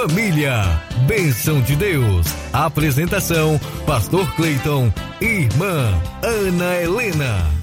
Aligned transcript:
Família, 0.00 0.62
bênção 1.06 1.60
de 1.60 1.76
Deus. 1.76 2.26
Apresentação: 2.54 3.60
Pastor 3.86 4.34
Cleiton 4.34 4.90
e 5.20 5.26
Irmã 5.26 5.92
Ana 6.22 6.76
Helena. 6.80 7.60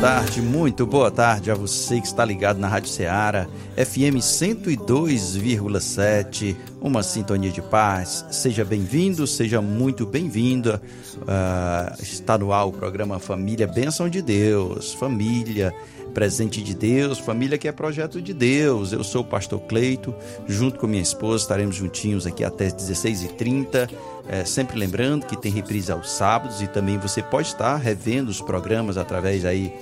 Tarde, 0.00 0.40
muito 0.40 0.86
boa 0.86 1.10
tarde 1.10 1.50
a 1.50 1.54
você 1.54 2.00
que 2.00 2.06
está 2.06 2.24
ligado 2.24 2.58
na 2.58 2.68
Rádio 2.68 2.88
Ceará, 2.88 3.46
FM 3.76 4.22
102,7, 4.22 6.56
uma 6.80 7.02
sintonia 7.02 7.50
de 7.50 7.60
paz. 7.60 8.24
Seja 8.30 8.64
bem-vindo, 8.64 9.26
seja 9.26 9.60
muito 9.60 10.06
bem-vinda. 10.06 10.80
Uh, 11.16 12.00
está 12.00 12.38
no 12.38 12.52
ar 12.52 12.66
o 12.66 12.72
programa 12.72 13.18
Família 13.18 13.66
Bênção 13.66 14.08
de 14.08 14.22
Deus, 14.22 14.94
família 14.94 15.74
presente 16.18 16.64
de 16.64 16.74
Deus, 16.74 17.20
família 17.20 17.56
que 17.56 17.68
é 17.68 17.70
projeto 17.70 18.20
de 18.20 18.34
Deus. 18.34 18.92
Eu 18.92 19.04
sou 19.04 19.20
o 19.22 19.24
pastor 19.24 19.60
Cleito, 19.60 20.12
junto 20.48 20.76
com 20.76 20.88
minha 20.88 21.00
esposa, 21.00 21.44
estaremos 21.44 21.76
juntinhos 21.76 22.26
aqui 22.26 22.42
até 22.42 22.66
16h30. 22.66 23.88
É, 24.26 24.44
sempre 24.44 24.76
lembrando 24.76 25.26
que 25.26 25.36
tem 25.36 25.52
reprise 25.52 25.92
aos 25.92 26.10
sábados 26.10 26.60
e 26.60 26.66
também 26.66 26.98
você 26.98 27.22
pode 27.22 27.46
estar 27.46 27.76
revendo 27.76 28.32
os 28.32 28.40
programas 28.40 28.96
através 28.96 29.44
aí 29.44 29.72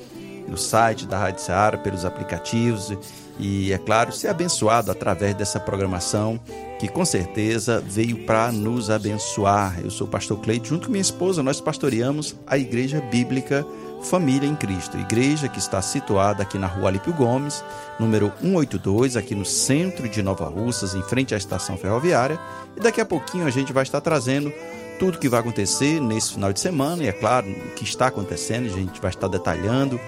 no 0.46 0.58
site 0.58 1.06
da 1.06 1.16
Rádio 1.16 1.40
Seara, 1.40 1.78
pelos 1.78 2.04
aplicativos 2.04 2.92
e, 3.38 3.72
é 3.72 3.78
claro, 3.78 4.12
ser 4.12 4.28
abençoado 4.28 4.90
através 4.90 5.34
dessa 5.34 5.58
programação 5.58 6.38
que 6.78 6.86
com 6.86 7.04
certeza 7.04 7.80
veio 7.80 8.26
para 8.26 8.52
nos 8.52 8.90
abençoar. 8.90 9.80
Eu 9.82 9.90
sou 9.90 10.06
o 10.06 10.10
pastor 10.10 10.38
Cleide, 10.40 10.68
junto 10.68 10.86
com 10.86 10.92
minha 10.92 11.00
esposa, 11.00 11.42
nós 11.42 11.62
pastoreamos 11.62 12.36
a 12.46 12.58
Igreja 12.58 13.00
Bíblica 13.00 13.66
Família 14.02 14.48
em 14.48 14.54
Cristo, 14.54 14.98
igreja 14.98 15.48
que 15.48 15.58
está 15.58 15.82
situada 15.82 16.42
aqui 16.42 16.58
na 16.58 16.66
rua 16.66 16.88
Alípio 16.88 17.12
Gomes, 17.12 17.64
número 17.98 18.32
182, 18.40 19.16
aqui 19.16 19.34
no 19.34 19.44
centro 19.44 20.08
de 20.08 20.22
Nova 20.22 20.44
Russas, 20.46 20.94
em 20.94 21.02
frente 21.02 21.34
à 21.34 21.36
estação 21.36 21.76
ferroviária. 21.76 22.38
E 22.76 22.80
daqui 22.80 23.00
a 23.00 23.04
pouquinho 23.04 23.46
a 23.46 23.50
gente 23.50 23.72
vai 23.72 23.82
estar 23.82 24.00
trazendo 24.00 24.52
tudo 24.98 25.18
que 25.18 25.28
vai 25.28 25.40
acontecer 25.40 26.00
nesse 26.00 26.34
final 26.34 26.52
de 26.52 26.60
semana, 26.60 27.02
e 27.02 27.08
é 27.08 27.12
claro, 27.12 27.50
o 27.50 27.74
que 27.74 27.84
está 27.84 28.06
acontecendo, 28.06 28.66
a 28.66 28.70
gente 28.70 29.00
vai 29.00 29.10
estar 29.10 29.28
detalhando. 29.28 30.00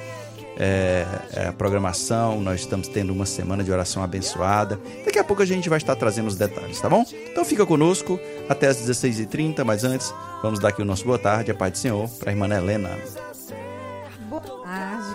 É, 0.61 1.07
é, 1.35 1.47
a 1.47 1.53
programação, 1.53 2.41
nós 2.41 2.61
estamos 2.63 2.89
tendo 2.89 3.13
uma 3.13 3.25
semana 3.25 3.63
de 3.63 3.71
oração 3.71 4.03
abençoada. 4.03 4.77
Daqui 5.05 5.17
a 5.17 5.23
pouco 5.23 5.41
a 5.41 5.47
gente 5.47 5.69
vai 5.69 5.79
estar 5.79 5.95
trazendo 5.95 6.27
os 6.27 6.35
detalhes, 6.35 6.81
tá 6.81 6.89
bom? 6.89 7.05
Então 7.31 7.45
fica 7.45 7.65
conosco 7.65 8.19
até 8.49 8.67
as 8.67 8.77
16h30, 8.79 9.63
mas 9.63 9.85
antes, 9.85 10.13
vamos 10.43 10.59
dar 10.59 10.71
aqui 10.71 10.83
o 10.83 10.85
nosso 10.85 11.05
boa 11.05 11.19
tarde, 11.19 11.53
a 11.53 11.55
paz 11.55 11.71
do 11.71 11.79
Senhor, 11.79 12.09
para 12.19 12.31
a 12.31 12.33
irmã 12.33 12.49
Helena 12.53 12.91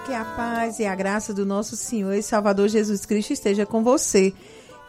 que 0.05 0.13
a 0.13 0.25
paz 0.25 0.79
e 0.79 0.85
a 0.85 0.93
graça 0.93 1.33
do 1.33 1.45
nosso 1.45 1.77
Senhor 1.77 2.13
e 2.13 2.21
Salvador 2.21 2.67
Jesus 2.67 3.05
Cristo 3.05 3.31
esteja 3.31 3.65
com 3.65 3.81
você. 3.83 4.33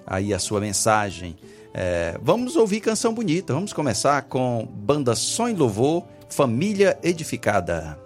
aí 0.06 0.32
a 0.32 0.38
sua 0.38 0.60
mensagem. 0.60 1.36
É, 1.74 2.18
vamos 2.22 2.56
ouvir 2.56 2.80
canção 2.80 3.12
bonita. 3.12 3.52
Vamos 3.52 3.72
começar 3.72 4.22
com 4.22 4.66
Banda 4.70 5.14
Som 5.14 5.48
e 5.48 5.54
Louvor, 5.54 6.04
Família 6.28 6.98
Edificada. 7.02 8.05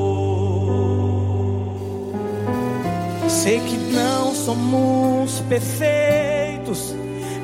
Sei 3.41 3.59
que 3.59 3.75
não 3.75 4.35
somos 4.35 5.39
perfeitos, 5.49 6.95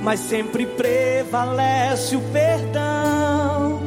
mas 0.04 0.20
sempre 0.20 0.66
prevalece 0.68 2.16
o 2.16 2.22
perdão. 2.32 3.80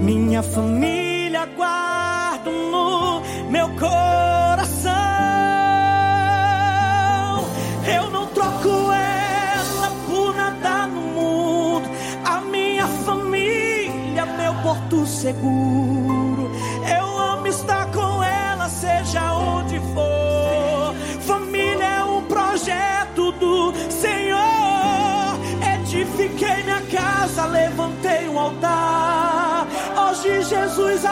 Minha 0.00 0.40
família 0.42 1.46
guardo 1.46 2.50
no 2.50 3.50
meu 3.50 3.68
coração. 3.70 4.38
porto 14.68 15.06
seguro. 15.06 15.87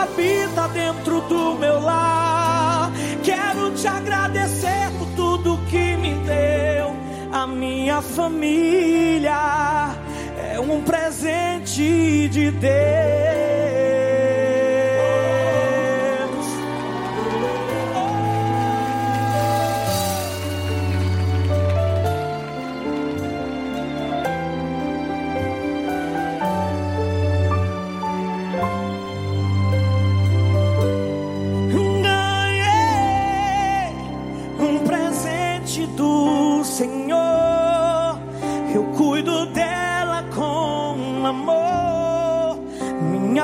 Habita 0.03 0.69
dentro 0.69 1.21
do 1.23 1.55
meu 1.55 1.81
lar. 1.81 2.91
Quero 3.23 3.71
te 3.73 3.89
agradecer 3.89 4.91
por 4.99 5.09
tudo 5.17 5.59
que 5.69 5.97
me 5.97 6.15
deu. 6.25 6.95
A 7.33 7.47
minha 7.47 8.01
família 8.03 9.91
é 10.53 10.61
um 10.61 10.83
presente 10.83 12.29
de 12.29 12.51
Deus. 12.51 13.46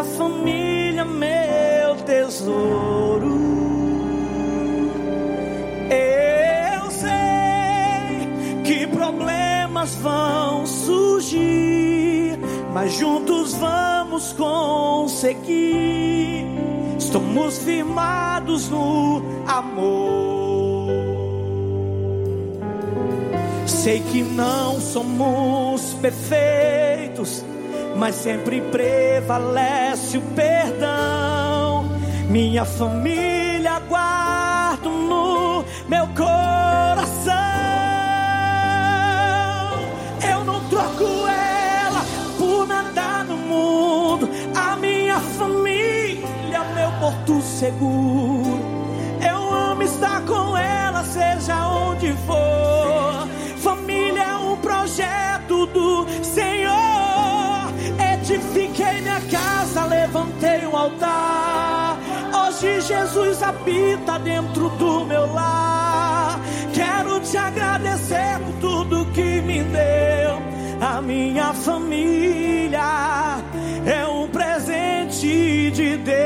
Família, 0.00 1.04
meu 1.04 1.96
tesouro. 2.06 3.38
Eu 5.90 6.90
sei 6.90 8.62
que 8.64 8.86
problemas 8.86 9.94
vão 9.96 10.64
surgir, 10.64 12.38
mas 12.72 12.94
juntos 12.94 13.54
vamos 13.54 14.32
conseguir. 14.32 15.82
Estamos 16.98 17.58
firmados 17.58 18.70
no 18.70 19.22
amor. 19.46 20.90
Sei 23.66 24.00
que 24.00 24.22
não 24.22 24.80
somos 24.80 25.92
perfeitos 26.00 27.01
mas 28.02 28.16
sempre 28.16 28.60
prevalece 28.60 30.18
o 30.18 30.22
perdão. 30.34 31.84
Minha 32.28 32.64
família 32.64 33.78
guardo 33.78 34.90
no 34.90 35.64
meu 35.88 36.08
coração. 36.08 37.32
Eu 40.28 40.42
não 40.42 40.68
troco 40.68 41.04
ela 41.28 42.04
por 42.36 42.66
nada 42.66 43.22
no 43.22 43.36
mundo. 43.36 44.28
A 44.52 44.74
minha 44.74 45.20
família, 45.20 46.64
meu 46.74 46.90
porto 46.98 47.40
seguro. 47.40 48.31
Levantei 60.12 60.66
um 60.66 60.76
altar. 60.76 61.96
Hoje 62.34 62.82
Jesus 62.82 63.42
habita 63.42 64.18
dentro 64.18 64.68
do 64.70 65.06
meu 65.06 65.32
lar. 65.32 66.38
Quero 66.74 67.18
te 67.20 67.38
agradecer 67.38 68.38
por 68.44 68.52
tudo 68.60 69.06
que 69.12 69.40
me 69.40 69.62
deu. 69.62 70.42
A 70.80 71.00
minha 71.00 71.54
família 71.54 73.40
é 73.86 74.06
um 74.06 74.28
presente 74.28 75.70
de 75.70 75.96
Deus. 75.96 76.16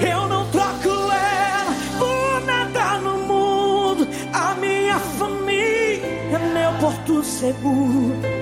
Eu 0.00 0.26
não 0.28 0.48
troco 0.50 0.88
ela 0.88 1.74
por 1.98 2.40
nada 2.46 2.98
no 3.00 3.18
mundo. 3.18 4.08
A 4.32 4.54
minha 4.54 4.98
família 4.98 6.06
é 6.32 6.38
meu 6.54 6.72
porto 6.80 7.22
seguro. 7.22 8.33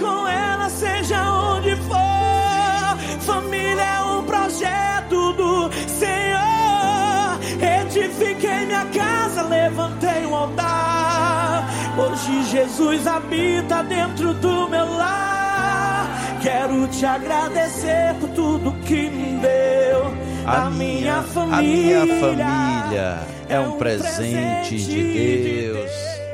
Com 0.00 0.26
ela, 0.26 0.68
seja 0.70 1.22
onde 1.30 1.76
for. 1.76 3.20
Família 3.20 3.82
é 3.82 4.02
um 4.02 4.24
projeto 4.24 5.32
do 5.34 5.70
Senhor. 5.86 7.38
Edifiquei 7.60 8.66
minha 8.66 8.86
casa, 8.86 9.42
levantei 9.42 10.24
um 10.26 10.34
altar. 10.34 11.68
Hoje 11.98 12.44
Jesus 12.44 13.06
habita 13.06 13.82
dentro 13.82 14.32
do 14.34 14.68
meu 14.68 14.86
lar. 14.96 16.08
Quero 16.42 16.88
te 16.88 17.04
agradecer 17.04 18.14
por 18.18 18.30
tudo 18.30 18.72
que 18.86 19.10
me 19.10 19.38
deu. 19.38 20.14
A, 20.46 20.62
a 20.62 20.70
minha, 20.70 21.00
minha, 21.00 21.22
família, 21.22 22.00
a 22.00 22.06
minha 22.06 22.20
família 22.20 23.18
é 23.48 23.60
um 23.60 23.72
presente 23.72 24.76
de 24.78 25.12
Deus. 25.12 25.90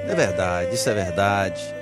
É 0.08 0.14
verdade, 0.14 0.74
isso 0.74 0.88
é 0.88 0.94
verdade. 0.94 1.74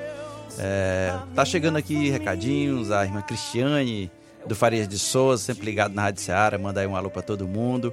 É, 0.59 1.17
tá 1.35 1.45
chegando 1.45 1.77
aqui 1.77 2.11
recadinhos, 2.11 2.91
a 2.91 3.05
irmã 3.05 3.23
Cristiane 3.23 4.11
do 4.47 4.55
Farias 4.55 4.87
de 4.87 4.99
Souza, 4.99 5.43
sempre 5.43 5.65
ligado 5.65 5.95
na 5.95 6.03
Rádio 6.03 6.23
Seara, 6.23 6.59
manda 6.59 6.81
aí 6.81 6.87
um 6.87 6.97
alô 6.97 7.11
para 7.11 7.23
todo 7.23 7.49
mundo 7.49 7.93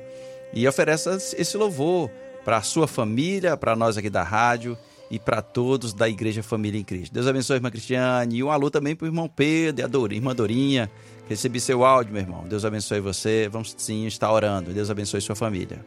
e 0.53 0.67
oferece 0.67 1.09
esse 1.37 1.57
louvor 1.57 2.09
para 2.43 2.57
a 2.57 2.61
sua 2.61 2.87
família, 2.87 3.55
para 3.55 3.75
nós 3.75 3.97
aqui 3.97 4.09
da 4.09 4.23
rádio 4.23 4.77
e 5.09 5.19
para 5.19 5.41
todos 5.41 5.93
da 5.93 6.09
Igreja 6.09 6.43
Família 6.43 6.79
em 6.79 6.83
Cristo. 6.83 7.13
Deus 7.13 7.27
abençoe 7.27 7.57
irmã 7.57 7.69
Cristiane 7.69 8.37
e 8.37 8.43
um 8.43 8.51
alô 8.51 8.69
também 8.69 8.95
para 8.95 9.05
o 9.05 9.07
irmão 9.07 9.27
Pedro 9.27 9.81
e 9.81 9.83
a 9.83 9.87
Dor, 9.87 10.11
irmã 10.11 10.35
Dorinha. 10.35 10.89
Recebi 11.29 11.61
seu 11.61 11.85
áudio, 11.85 12.13
meu 12.13 12.21
irmão. 12.21 12.45
Deus 12.47 12.65
abençoe 12.65 12.99
você. 12.99 13.47
Vamos 13.49 13.73
sim 13.77 14.05
estar 14.05 14.31
orando. 14.31 14.73
Deus 14.73 14.89
abençoe 14.89 15.21
sua 15.21 15.35
família. 15.35 15.79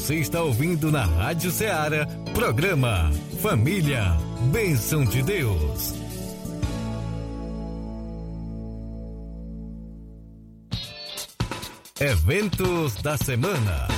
Você 0.00 0.14
está 0.14 0.42
ouvindo 0.42 0.90
na 0.90 1.04
Rádio 1.04 1.50
Ceará, 1.50 2.06
programa 2.32 3.12
Família, 3.42 4.16
Bênção 4.50 5.04
de 5.04 5.22
Deus. 5.22 5.94
Eventos 12.00 12.94
da 13.02 13.18
semana. 13.18 13.88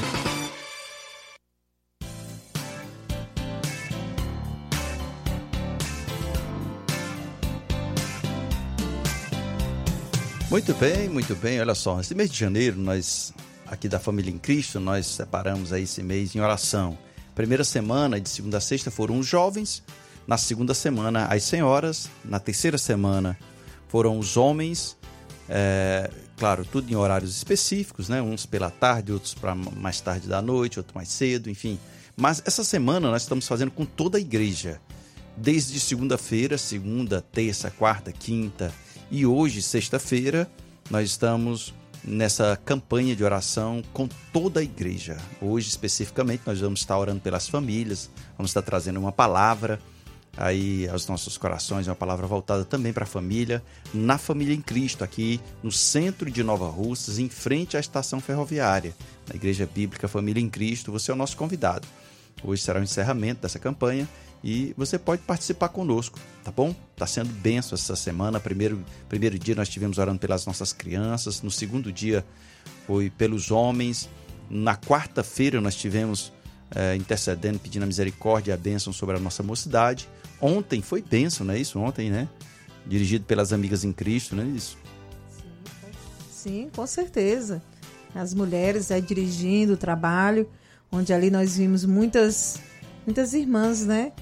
Muito 10.50 10.74
bem, 10.74 11.08
muito 11.08 11.34
bem. 11.36 11.60
Olha 11.60 11.76
só, 11.76 12.00
esse 12.00 12.14
mês 12.14 12.28
de 12.28 12.38
janeiro 12.38 12.76
nós 12.76 13.32
aqui 13.72 13.88
da 13.88 13.98
Família 13.98 14.30
em 14.30 14.36
Cristo, 14.36 14.78
nós 14.78 15.06
separamos 15.06 15.72
aí 15.72 15.84
esse 15.84 16.02
mês 16.02 16.36
em 16.36 16.40
oração. 16.40 16.98
Primeira 17.34 17.64
semana, 17.64 18.20
de 18.20 18.28
segunda 18.28 18.58
a 18.58 18.60
sexta, 18.60 18.90
foram 18.90 19.18
os 19.18 19.26
jovens. 19.26 19.82
Na 20.26 20.36
segunda 20.36 20.74
semana, 20.74 21.24
as 21.24 21.42
senhoras. 21.44 22.10
Na 22.22 22.38
terceira 22.38 22.76
semana, 22.76 23.36
foram 23.88 24.18
os 24.18 24.36
homens. 24.36 24.98
É, 25.48 26.10
claro, 26.36 26.66
tudo 26.66 26.92
em 26.92 26.94
horários 26.94 27.34
específicos, 27.34 28.10
né? 28.10 28.20
Uns 28.20 28.44
pela 28.44 28.70
tarde, 28.70 29.10
outros 29.10 29.32
para 29.32 29.54
mais 29.54 30.02
tarde 30.02 30.28
da 30.28 30.42
noite, 30.42 30.78
outros 30.78 30.94
mais 30.94 31.08
cedo, 31.08 31.48
enfim. 31.48 31.78
Mas 32.14 32.42
essa 32.44 32.62
semana 32.62 33.10
nós 33.10 33.22
estamos 33.22 33.48
fazendo 33.48 33.70
com 33.70 33.86
toda 33.86 34.18
a 34.18 34.20
igreja. 34.20 34.82
Desde 35.34 35.80
segunda-feira, 35.80 36.58
segunda, 36.58 37.22
terça, 37.22 37.70
quarta, 37.70 38.12
quinta 38.12 38.70
e 39.10 39.24
hoje, 39.24 39.62
sexta-feira, 39.62 40.46
nós 40.90 41.08
estamos 41.08 41.72
nessa 42.04 42.58
campanha 42.64 43.14
de 43.14 43.24
oração 43.24 43.82
com 43.92 44.08
toda 44.32 44.60
a 44.60 44.62
igreja. 44.62 45.16
Hoje, 45.40 45.68
especificamente, 45.68 46.42
nós 46.46 46.60
vamos 46.60 46.80
estar 46.80 46.98
orando 46.98 47.20
pelas 47.20 47.48
famílias, 47.48 48.10
vamos 48.36 48.50
estar 48.50 48.62
trazendo 48.62 48.98
uma 48.98 49.12
palavra 49.12 49.78
aí 50.36 50.88
aos 50.88 51.06
nossos 51.06 51.36
corações, 51.36 51.86
uma 51.86 51.94
palavra 51.94 52.26
voltada 52.26 52.64
também 52.64 52.92
para 52.92 53.04
a 53.04 53.06
família, 53.06 53.62
na 53.92 54.16
Família 54.16 54.54
em 54.54 54.60
Cristo, 54.60 55.04
aqui 55.04 55.40
no 55.62 55.70
centro 55.70 56.30
de 56.30 56.42
Nova 56.42 56.68
Russas, 56.68 57.18
em 57.18 57.28
frente 57.28 57.76
à 57.76 57.80
estação 57.80 58.20
ferroviária, 58.20 58.94
na 59.28 59.34
Igreja 59.34 59.68
Bíblica 59.72 60.08
Família 60.08 60.40
em 60.40 60.48
Cristo. 60.48 60.90
Você 60.92 61.10
é 61.10 61.14
o 61.14 61.16
nosso 61.16 61.36
convidado. 61.36 61.86
Hoje 62.42 62.62
será 62.62 62.80
o 62.80 62.82
encerramento 62.82 63.42
dessa 63.42 63.58
campanha 63.58 64.08
e 64.42 64.74
você 64.76 64.98
pode 64.98 65.22
participar 65.22 65.68
conosco, 65.68 66.18
tá 66.42 66.50
bom? 66.50 66.74
Tá 66.96 67.06
sendo 67.06 67.32
benção 67.32 67.76
essa 67.76 67.94
semana. 67.94 68.40
Primeiro, 68.40 68.84
primeiro 69.08 69.38
dia 69.38 69.54
nós 69.54 69.68
tivemos 69.68 69.98
orando 69.98 70.18
pelas 70.18 70.44
nossas 70.46 70.72
crianças, 70.72 71.42
no 71.42 71.50
segundo 71.50 71.92
dia 71.92 72.24
foi 72.86 73.10
pelos 73.10 73.50
homens, 73.50 74.08
na 74.50 74.76
quarta-feira 74.76 75.60
nós 75.60 75.74
tivemos 75.76 76.32
é, 76.74 76.96
intercedendo, 76.96 77.58
pedindo 77.58 77.84
a 77.84 77.86
misericórdia 77.86 78.50
e 78.50 78.54
a 78.54 78.56
bênção 78.56 78.92
sobre 78.92 79.16
a 79.16 79.20
nossa 79.20 79.42
mocidade. 79.42 80.08
Ontem 80.40 80.82
foi 80.82 81.02
bênção, 81.02 81.46
não 81.46 81.54
é 81.54 81.58
isso? 81.58 81.78
Ontem, 81.78 82.10
né? 82.10 82.28
Dirigido 82.86 83.24
pelas 83.24 83.52
amigas 83.52 83.84
em 83.84 83.92
Cristo, 83.92 84.34
não 84.34 84.42
é 84.42 84.46
isso? 84.46 84.76
Sim, 86.30 86.68
com 86.74 86.86
certeza. 86.86 87.62
As 88.14 88.34
mulheres 88.34 88.90
aí 88.90 89.00
dirigindo 89.00 89.74
o 89.74 89.76
trabalho 89.76 90.48
onde 90.90 91.12
ali 91.12 91.30
nós 91.30 91.56
vimos 91.56 91.84
muitas, 91.84 92.60
muitas 93.06 93.32
irmãs, 93.32 93.86
né? 93.86 94.12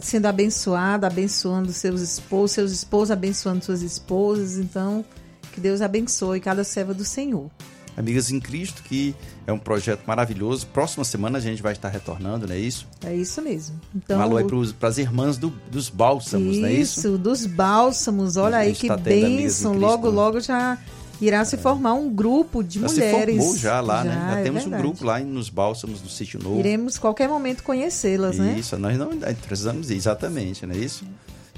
Sendo 0.00 0.26
abençoada, 0.26 1.06
abençoando 1.06 1.72
seus 1.72 2.00
esposos, 2.00 2.52
seus 2.52 2.72
esposos 2.72 3.10
abençoando 3.10 3.64
suas 3.64 3.82
esposas. 3.82 4.56
Então, 4.56 5.04
que 5.52 5.60
Deus 5.60 5.80
abençoe 5.80 6.40
cada 6.40 6.64
serva 6.64 6.94
do 6.94 7.04
Senhor. 7.04 7.50
Amigas 7.94 8.30
em 8.30 8.40
Cristo, 8.40 8.82
que 8.82 9.14
é 9.46 9.52
um 9.52 9.58
projeto 9.58 10.04
maravilhoso. 10.06 10.66
Próxima 10.68 11.04
semana 11.04 11.36
a 11.36 11.40
gente 11.40 11.62
vai 11.62 11.72
estar 11.72 11.90
retornando, 11.90 12.46
não 12.46 12.54
é 12.54 12.58
isso? 12.58 12.88
É 13.04 13.14
isso 13.14 13.42
mesmo. 13.42 13.78
Então, 13.94 14.18
um 14.18 14.22
alô 14.22 14.38
aí 14.38 14.46
para 14.78 14.88
as 14.88 14.96
irmãs 14.96 15.36
do, 15.36 15.50
dos 15.70 15.90
bálsamos, 15.90 16.52
isso, 16.52 16.60
não 16.60 16.68
é 16.68 16.72
isso? 16.72 17.00
Isso, 17.00 17.18
dos 17.18 17.44
bálsamos. 17.44 18.38
Olha 18.38 18.58
aí 18.58 18.74
que 18.74 18.88
tá 18.88 18.96
bênção. 18.96 19.74
Logo, 19.74 20.08
né? 20.08 20.14
logo 20.14 20.40
já 20.40 20.78
irá 21.20 21.44
se 21.44 21.56
formar 21.56 21.94
um 21.94 22.10
grupo 22.10 22.62
de 22.62 22.80
já 22.80 22.88
mulheres. 22.88 23.34
Se 23.34 23.40
formou 23.40 23.56
já 23.56 23.80
lá, 23.80 24.04
já, 24.04 24.10
né? 24.10 24.30
Já 24.34 24.40
é 24.40 24.42
temos 24.42 24.62
verdade. 24.62 24.82
um 24.82 24.86
grupo 24.86 25.04
lá 25.04 25.20
nos 25.20 25.48
bálsamos 25.48 26.00
do 26.00 26.08
Sítio 26.08 26.40
Novo. 26.42 26.58
Iremos 26.58 26.98
qualquer 26.98 27.28
momento 27.28 27.62
conhecê-las, 27.62 28.38
né? 28.38 28.56
Isso, 28.58 28.76
nós 28.78 28.96
não 28.98 29.10
precisamos 29.46 29.90
ir, 29.90 29.96
exatamente, 29.96 30.66
não 30.66 30.74
é 30.74 30.78
isso? 30.78 31.04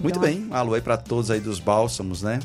Muito 0.00 0.18
Então, 0.18 0.22
bem, 0.22 0.46
um 0.50 0.54
alô 0.54 0.74
aí 0.74 0.80
para 0.80 0.96
todos 0.96 1.30
aí 1.30 1.40
dos 1.40 1.60
bálsamos, 1.60 2.22
né? 2.22 2.40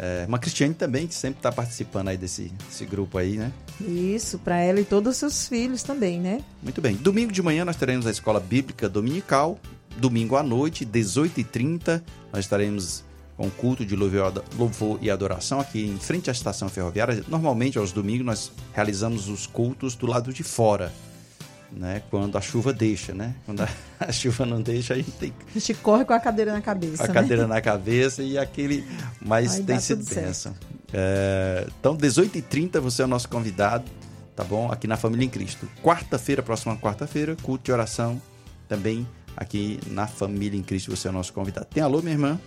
É, 0.00 0.24
uma 0.28 0.38
Cristiane 0.38 0.74
também, 0.74 1.08
que 1.08 1.14
sempre 1.14 1.40
está 1.40 1.50
participando 1.50 2.08
aí 2.08 2.16
desse, 2.16 2.52
desse 2.68 2.84
grupo 2.86 3.18
aí, 3.18 3.36
né? 3.36 3.52
Isso, 3.80 4.38
para 4.38 4.56
ela 4.58 4.80
e 4.80 4.84
todos 4.84 5.10
os 5.14 5.16
seus 5.18 5.48
filhos 5.48 5.82
também, 5.82 6.20
né? 6.20 6.40
Muito 6.62 6.80
bem. 6.80 6.94
Domingo 6.94 7.32
de 7.32 7.42
manhã 7.42 7.64
nós 7.64 7.74
teremos 7.76 8.06
a 8.06 8.10
Escola 8.10 8.38
Bíblica 8.38 8.88
Dominical. 8.88 9.58
Domingo 9.96 10.36
à 10.36 10.42
noite, 10.44 10.86
18h30, 10.86 12.00
nós 12.32 12.44
estaremos 12.44 13.02
com 13.38 13.48
culto 13.48 13.86
de 13.86 13.94
louvor 13.94 14.98
e 15.00 15.08
adoração 15.08 15.60
aqui 15.60 15.86
em 15.86 15.96
frente 15.96 16.28
à 16.28 16.32
estação 16.32 16.68
ferroviária. 16.68 17.22
Normalmente, 17.28 17.78
aos 17.78 17.92
domingos, 17.92 18.26
nós 18.26 18.52
realizamos 18.74 19.28
os 19.28 19.46
cultos 19.46 19.94
do 19.94 20.08
lado 20.08 20.32
de 20.32 20.42
fora, 20.42 20.92
né? 21.70 22.02
Quando 22.10 22.36
a 22.36 22.40
chuva 22.40 22.72
deixa, 22.72 23.14
né? 23.14 23.36
Quando 23.46 23.60
a, 23.60 23.68
a 24.00 24.10
chuva 24.10 24.44
não 24.44 24.60
deixa, 24.60 24.94
a 24.94 24.96
gente 24.96 25.12
tem 25.12 25.32
A 25.48 25.52
gente 25.56 25.72
corre 25.74 26.04
com 26.04 26.12
a 26.12 26.18
cadeira 26.18 26.52
na 26.52 26.60
cabeça, 26.60 27.04
a 27.04 27.06
né? 27.06 27.14
cadeira 27.14 27.46
na 27.46 27.60
cabeça 27.60 28.24
e 28.24 28.36
aquele. 28.36 28.84
Mas 29.24 29.54
Aí 29.54 29.62
tem 29.62 29.78
sido 29.78 30.04
bênção. 30.04 30.52
É, 30.92 31.64
então, 31.78 31.96
18h30, 31.96 32.80
você 32.80 33.02
é 33.02 33.04
o 33.04 33.08
nosso 33.08 33.28
convidado, 33.28 33.84
tá 34.34 34.42
bom? 34.42 34.72
Aqui 34.72 34.88
na 34.88 34.96
Família 34.96 35.24
em 35.24 35.28
Cristo. 35.28 35.68
Quarta-feira, 35.80 36.42
próxima 36.42 36.76
quarta-feira, 36.76 37.36
culto 37.40 37.66
de 37.66 37.70
oração 37.70 38.20
também 38.66 39.06
aqui 39.36 39.78
na 39.86 40.08
Família 40.08 40.58
em 40.58 40.62
Cristo, 40.62 40.90
você 40.90 41.06
é 41.06 41.10
o 41.12 41.14
nosso 41.14 41.32
convidado. 41.32 41.66
Tem 41.66 41.80
alô, 41.80 42.02
minha 42.02 42.14
irmã? 42.14 42.40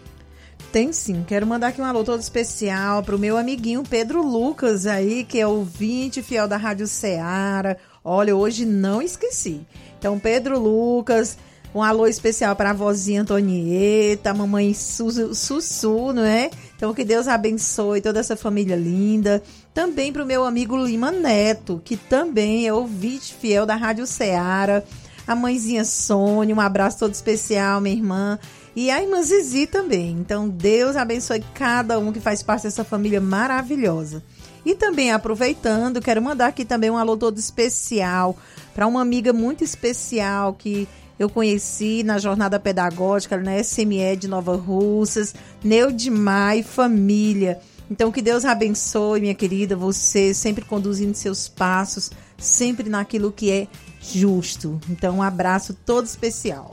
Tem 0.71 0.93
sim. 0.93 1.23
Quero 1.27 1.45
mandar 1.45 1.67
aqui 1.67 1.81
um 1.81 1.85
alô 1.85 2.03
todo 2.03 2.21
especial 2.21 3.03
pro 3.03 3.19
meu 3.19 3.37
amiguinho 3.37 3.83
Pedro 3.83 4.21
Lucas 4.21 4.85
aí, 4.85 5.23
que 5.23 5.39
é 5.39 5.45
ouvinte 5.45 6.21
fiel 6.21 6.47
da 6.47 6.57
Rádio 6.57 6.87
Ceará. 6.87 7.75
Olha, 8.03 8.35
hoje 8.35 8.65
não 8.65 9.01
esqueci. 9.01 9.61
Então, 9.99 10.17
Pedro 10.17 10.57
Lucas, 10.57 11.37
um 11.75 11.83
alô 11.83 12.07
especial 12.07 12.55
para 12.55 12.71
a 12.71 12.73
vozinha 12.73 13.21
Antonieta, 13.21 14.33
mamãe 14.33 14.73
Sussu, 14.73 16.11
não 16.13 16.23
é? 16.23 16.49
Então, 16.75 16.93
que 16.93 17.03
Deus 17.03 17.27
abençoe 17.27 18.01
toda 18.01 18.19
essa 18.19 18.35
família 18.35 18.75
linda. 18.75 19.43
Também 19.73 20.11
para 20.11 20.23
o 20.23 20.25
meu 20.25 20.43
amigo 20.43 20.75
Lima 20.75 21.11
Neto, 21.11 21.81
que 21.83 21.95
também 21.95 22.67
é 22.67 22.73
ouvinte 22.73 23.35
fiel 23.35 23.65
da 23.65 23.75
Rádio 23.75 24.07
Ceará. 24.07 24.83
A 25.27 25.35
mãezinha 25.35 25.85
Sônia, 25.85 26.55
um 26.55 26.59
abraço 26.59 26.99
todo 26.99 27.13
especial, 27.13 27.79
minha 27.79 27.95
irmã. 27.95 28.39
E 28.75 28.89
a 28.89 29.01
irmã 29.01 29.21
Zizi 29.21 29.67
também. 29.67 30.11
Então, 30.11 30.47
Deus 30.47 30.95
abençoe 30.95 31.43
cada 31.53 31.99
um 31.99 32.11
que 32.11 32.19
faz 32.19 32.41
parte 32.41 32.63
dessa 32.63 32.83
família 32.83 33.19
maravilhosa. 33.19 34.23
E 34.65 34.75
também 34.75 35.11
aproveitando, 35.11 36.01
quero 36.01 36.21
mandar 36.21 36.47
aqui 36.47 36.63
também 36.63 36.89
um 36.89 36.97
alô 36.97 37.17
todo 37.17 37.37
especial 37.37 38.37
para 38.73 38.87
uma 38.87 39.01
amiga 39.01 39.33
muito 39.33 39.63
especial 39.63 40.53
que 40.53 40.87
eu 41.19 41.29
conheci 41.29 42.01
na 42.03 42.17
jornada 42.17 42.59
pedagógica 42.59 43.37
na 43.37 43.61
SME 43.63 44.15
de 44.17 44.27
Nova 44.27 44.55
Russas, 44.55 45.35
Neudimar 45.63 46.57
e 46.57 46.63
família. 46.63 47.59
Então, 47.89 48.11
que 48.11 48.21
Deus 48.21 48.45
abençoe, 48.45 49.19
minha 49.19 49.35
querida, 49.35 49.75
você 49.75 50.33
sempre 50.33 50.63
conduzindo 50.63 51.13
seus 51.13 51.49
passos, 51.49 52.09
sempre 52.37 52.89
naquilo 52.89 53.31
que 53.31 53.51
é 53.51 53.67
justo. 53.99 54.79
Então, 54.89 55.17
um 55.17 55.21
abraço 55.21 55.73
todo 55.85 56.05
especial. 56.05 56.71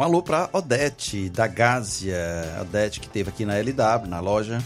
Um 0.00 0.02
alô 0.02 0.22
para 0.22 0.48
Odete, 0.54 1.28
da 1.28 1.46
Gásia. 1.46 2.16
Odete 2.62 3.00
que 3.00 3.06
esteve 3.06 3.28
aqui 3.28 3.44
na 3.44 3.58
LW, 3.58 4.08
na 4.08 4.18
loja, 4.18 4.58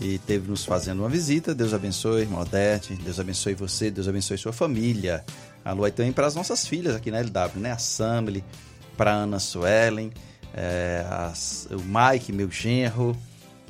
e 0.00 0.14
esteve 0.14 0.48
nos 0.48 0.64
fazendo 0.64 1.00
uma 1.00 1.10
visita. 1.10 1.54
Deus 1.54 1.74
abençoe, 1.74 2.22
irmã 2.22 2.40
Odete. 2.40 2.94
Deus 2.94 3.20
abençoe 3.20 3.52
você, 3.52 3.90
Deus 3.90 4.08
abençoe 4.08 4.38
sua 4.38 4.50
família. 4.50 5.22
Alô 5.62 5.84
aí 5.84 5.92
também 5.92 6.10
para 6.10 6.26
as 6.26 6.34
nossas 6.34 6.66
filhas 6.66 6.96
aqui 6.96 7.10
na 7.10 7.18
LW, 7.20 7.60
né? 7.60 7.72
A 7.72 7.76
Samely, 7.76 8.42
para 8.96 9.12
Ana 9.12 9.38
Suelen, 9.38 10.10
é, 10.54 11.04
o 11.70 11.82
Mike, 11.82 12.32
meu 12.32 12.50
genro. 12.50 13.14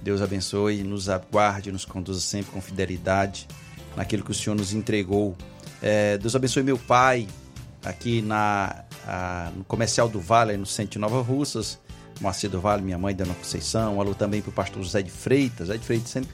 Deus 0.00 0.22
abençoe, 0.22 0.84
nos 0.84 1.08
aguarde, 1.08 1.72
nos 1.72 1.84
conduza 1.84 2.20
sempre 2.20 2.52
com 2.52 2.60
fidelidade 2.60 3.48
naquilo 3.96 4.22
que 4.22 4.30
o 4.30 4.34
Senhor 4.34 4.54
nos 4.54 4.72
entregou. 4.72 5.36
É, 5.82 6.16
Deus 6.16 6.36
abençoe 6.36 6.62
meu 6.62 6.78
pai, 6.78 7.26
aqui 7.88 8.22
na, 8.22 8.84
a- 9.06 9.50
no 9.56 9.64
Comercial 9.64 10.08
do 10.08 10.20
Vale, 10.20 10.56
no 10.56 10.66
centro 10.66 10.92
de 10.92 10.98
Nova 10.98 11.20
Russas. 11.22 11.78
Moacir 12.20 12.50
do 12.50 12.60
Vale, 12.60 12.82
minha 12.82 12.98
mãe, 12.98 13.14
Dona 13.14 13.34
Conceição. 13.34 13.96
Um 13.96 14.00
alô 14.00 14.14
também 14.14 14.42
para 14.42 14.50
o 14.50 14.52
pastor 14.52 14.82
José 14.82 15.02
de 15.02 15.10
Freitas. 15.10 15.68
José 15.68 15.78
de 15.78 15.84
Freitas 15.84 16.10
sempre 16.10 16.30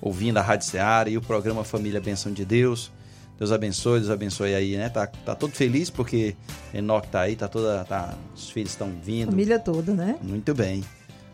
ouvindo 0.00 0.38
a 0.38 0.42
Rádio 0.42 0.66
Seara 0.66 1.10
e 1.10 1.16
o 1.18 1.20
programa 1.22 1.64
Família 1.64 2.00
Benção 2.00 2.32
de 2.32 2.44
Deus. 2.44 2.90
Deus 3.38 3.52
abençoe, 3.52 4.00
Deus 4.00 4.10
abençoe 4.10 4.54
aí, 4.54 4.76
né? 4.76 4.88
Tá, 4.88 5.06
tá 5.06 5.34
todo 5.34 5.52
feliz 5.52 5.90
porque 5.90 6.34
Enoque 6.74 7.08
tá 7.08 7.20
aí, 7.20 7.36
tá 7.36 7.46
toda. 7.46 7.84
Tá, 7.84 8.14
os 8.34 8.50
filhos 8.50 8.70
estão 8.70 8.90
vindo. 9.02 9.30
Família 9.30 9.58
toda, 9.58 9.92
né? 9.92 10.16
Muito 10.22 10.54
bem. 10.54 10.82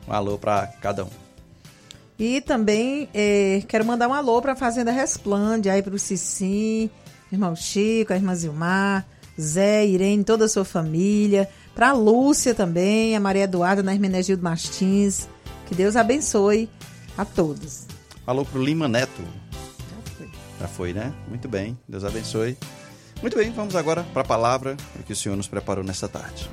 Um 0.09 0.13
alô 0.13 0.37
para 0.39 0.67
cada 0.83 1.05
um. 1.05 1.09
E 2.19 2.41
também 2.41 3.09
eh, 3.15 3.63
quero 3.69 3.85
mandar 3.85 4.07
um 4.09 4.15
alô 4.15 4.41
para 4.43 4.53
a 4.53 4.57
Fazenda 4.57 4.91
Resplande, 4.93 5.69
aí 5.71 5.83
para 5.83 5.95
o 5.95 5.99
Cicim, 5.99 6.89
irmão 7.33 7.57
Chico, 7.57 8.13
a 8.13 8.17
irmã 8.17 8.35
Zilmar, 8.35 9.05
Zé, 9.41 9.87
Irene, 9.87 10.25
toda 10.25 10.45
a 10.45 10.49
sua 10.49 10.65
família. 10.65 11.49
Para 11.75 11.91
a 11.91 11.93
Lúcia 11.93 12.55
também, 12.55 13.17
a 13.17 13.21
Maria 13.21 13.45
Eduarda, 13.45 13.83
na 13.83 13.93
Hermenegildo 13.93 14.43
Martins. 14.43 15.29
Que 15.67 15.75
Deus 15.75 15.97
abençoe 15.97 16.69
a 17.17 17.25
todos. 17.25 17.87
Alô 18.27 18.45
pro 18.45 18.63
Lima 18.63 18.89
Neto. 18.89 19.23
Já 19.91 20.13
foi. 20.17 20.31
Já 20.61 20.69
foi, 20.69 20.93
né? 20.93 21.13
Muito 21.29 21.49
bem. 21.49 21.79
Deus 21.89 22.05
abençoe. 22.05 22.57
Muito 23.21 23.37
bem, 23.37 23.51
vamos 23.53 23.75
agora 23.75 24.05
para 24.13 24.23
a 24.23 24.25
palavra 24.25 24.77
que 25.07 25.13
o 25.13 25.17
Senhor 25.17 25.37
nos 25.37 25.49
preparou 25.49 25.83
nesta 25.83 26.09
tarde. 26.09 26.49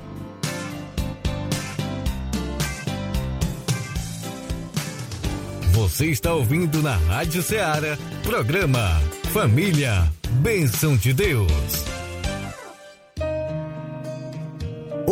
Você 5.72 6.06
está 6.06 6.34
ouvindo 6.34 6.82
na 6.82 6.96
Rádio 6.96 7.42
Ceará, 7.42 7.98
programa 8.22 9.00
Família, 9.32 10.10
Bênção 10.40 10.96
de 10.96 11.12
Deus. 11.12 11.50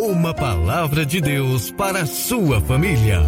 Uma 0.02 0.32
palavra 0.32 1.04
de 1.04 1.20
Deus 1.20 1.70
para 1.70 2.00
a 2.00 2.06
sua 2.06 2.58
família. 2.58 3.20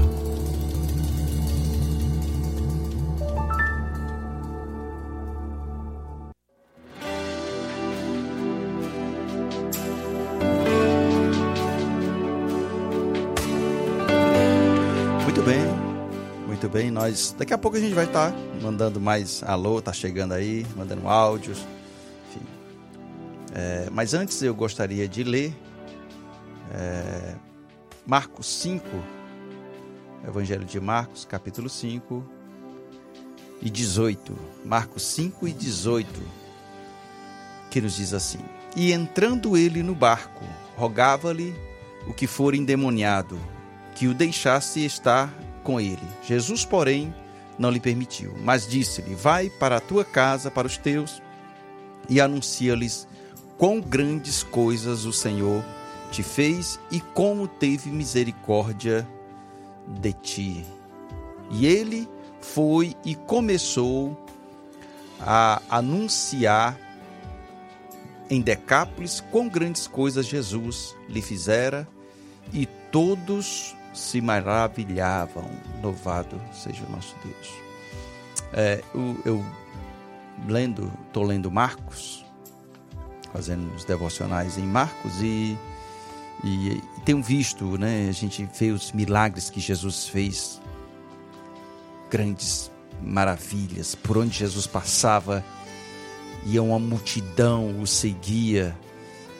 Muito 15.24 15.42
bem, 15.42 15.60
muito 16.46 16.68
bem. 16.70 16.90
Nós 16.90 17.36
daqui 17.38 17.52
a 17.52 17.58
pouco 17.58 17.76
a 17.76 17.80
gente 17.80 17.92
vai 17.92 18.06
estar 18.06 18.32
mandando 18.62 18.98
mais 18.98 19.42
alô, 19.42 19.82
tá 19.82 19.92
chegando 19.92 20.32
aí, 20.32 20.64
mandando 20.74 21.06
áudios. 21.06 21.66
É, 23.54 23.90
mas 23.92 24.14
antes 24.14 24.40
eu 24.42 24.54
gostaria 24.54 25.06
de 25.06 25.22
ler 25.22 25.54
é, 26.72 27.34
Marcos 28.06 28.46
5, 28.46 28.84
Evangelho 30.26 30.64
de 30.64 30.80
Marcos, 30.80 31.24
capítulo 31.24 31.68
5 31.68 32.24
e 33.60 33.68
18. 33.68 34.36
Marcos 34.64 35.02
5 35.04 35.46
e 35.46 35.52
18, 35.52 36.08
que 37.70 37.80
nos 37.80 37.96
diz 37.96 38.14
assim: 38.14 38.40
E 38.74 38.92
entrando 38.92 39.56
ele 39.56 39.82
no 39.82 39.94
barco, 39.94 40.44
rogava-lhe 40.76 41.54
o 42.06 42.14
que 42.14 42.26
for 42.26 42.54
endemoniado 42.54 43.38
que 43.94 44.08
o 44.08 44.14
deixasse 44.14 44.84
estar 44.84 45.32
com 45.62 45.78
ele. 45.78 46.02
Jesus, 46.24 46.64
porém, 46.64 47.14
não 47.58 47.70
lhe 47.70 47.80
permitiu, 47.80 48.34
mas 48.42 48.66
disse-lhe: 48.66 49.14
Vai 49.14 49.50
para 49.50 49.76
a 49.76 49.80
tua 49.80 50.04
casa, 50.04 50.50
para 50.50 50.66
os 50.66 50.78
teus, 50.78 51.22
e 52.08 52.20
anuncia-lhes 52.20 53.06
quão 53.58 53.80
grandes 53.80 54.42
coisas 54.42 55.04
o 55.04 55.12
Senhor 55.12 55.62
te 56.12 56.22
fez 56.22 56.78
e 56.90 57.00
como 57.00 57.48
teve 57.48 57.90
misericórdia 57.90 59.08
de 59.88 60.12
ti. 60.12 60.66
E 61.50 61.66
ele 61.66 62.08
foi 62.40 62.94
e 63.04 63.14
começou 63.14 64.16
a 65.18 65.62
anunciar 65.70 66.78
em 68.28 68.42
Decápolis 68.42 69.20
quão 69.30 69.48
grandes 69.48 69.86
coisas 69.86 70.26
Jesus 70.26 70.94
lhe 71.08 71.22
fizera 71.22 71.88
e 72.52 72.66
todos 72.66 73.74
se 73.94 74.20
maravilhavam. 74.20 75.50
Louvado 75.82 76.40
seja 76.52 76.84
o 76.84 76.90
nosso 76.90 77.16
Deus. 77.24 77.50
É, 78.52 78.82
eu, 78.94 79.16
eu 79.24 79.46
lendo, 80.46 80.92
estou 81.06 81.24
lendo 81.24 81.50
Marcos, 81.50 82.24
fazendo 83.32 83.74
os 83.74 83.84
devocionais 83.84 84.58
em 84.58 84.66
Marcos 84.66 85.22
e, 85.22 85.56
e, 86.42 86.72
e 86.72 87.00
tenho 87.04 87.22
visto, 87.22 87.78
né? 87.78 88.08
A 88.08 88.12
gente 88.12 88.48
vê 88.58 88.70
os 88.70 88.92
milagres 88.92 89.50
que 89.50 89.60
Jesus 89.60 90.08
fez, 90.08 90.60
grandes 92.10 92.70
maravilhas, 93.00 93.94
por 93.94 94.18
onde 94.18 94.38
Jesus 94.38 94.66
passava, 94.66 95.44
e 96.44 96.58
uma 96.58 96.78
multidão 96.78 97.80
o 97.80 97.86
seguia, 97.86 98.76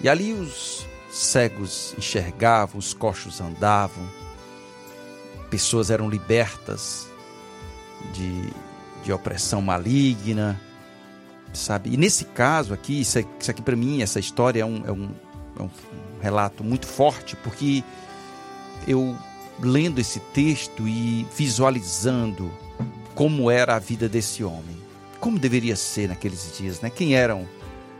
e 0.00 0.08
ali 0.08 0.32
os 0.32 0.86
cegos 1.10 1.94
enxergavam, 1.98 2.78
os 2.78 2.94
coxos 2.94 3.40
andavam, 3.40 4.04
pessoas 5.50 5.90
eram 5.90 6.08
libertas 6.08 7.06
de, 8.14 8.50
de 9.04 9.12
opressão 9.12 9.60
maligna, 9.60 10.60
sabe? 11.52 11.92
E 11.92 11.96
nesse 11.96 12.24
caso 12.24 12.72
aqui, 12.72 13.00
isso, 13.00 13.18
isso 13.38 13.50
aqui 13.50 13.62
para 13.62 13.76
mim, 13.76 14.02
essa 14.02 14.18
história 14.18 14.62
é 14.62 14.64
um, 14.64 14.82
é, 14.86 14.92
um, 14.92 15.10
é 15.58 15.62
um 15.62 15.70
relato 16.22 16.62
muito 16.62 16.86
forte, 16.86 17.36
porque 17.36 17.82
eu 18.86 19.16
lendo 19.60 19.98
esse 19.98 20.20
texto 20.20 20.88
e 20.88 21.26
visualizando 21.36 22.50
como 23.14 23.50
era 23.50 23.76
a 23.76 23.78
vida 23.78 24.08
desse 24.08 24.42
homem, 24.42 24.76
como 25.20 25.38
deveria 25.38 25.76
ser 25.76 26.08
naqueles 26.08 26.56
dias, 26.56 26.80
né? 26.80 26.88
Quem 26.88 27.14
eram 27.14 27.46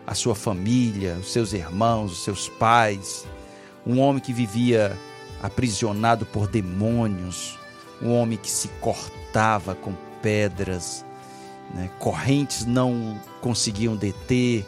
a 0.07 0.15
sua 0.15 0.35
família, 0.35 1.17
os 1.21 1.33
seus 1.33 1.53
irmãos, 1.53 2.13
os 2.13 2.25
seus 2.25 2.49
pais, 2.49 3.27
um 3.87 4.01
homem 4.01 4.21
que 4.21 4.33
vivia 4.33 4.97
aprisionado 5.43 6.25
por 6.25 6.47
demônios, 6.47 7.59
um 8.01 8.13
homem 8.13 8.39
que 8.39 8.51
se 8.51 8.69
cortava 8.81 9.75
com 9.75 9.93
pedras, 10.23 11.05
né? 11.75 11.91
correntes 11.99 12.65
não 12.65 13.21
conseguiam 13.41 13.97
deter. 13.97 14.65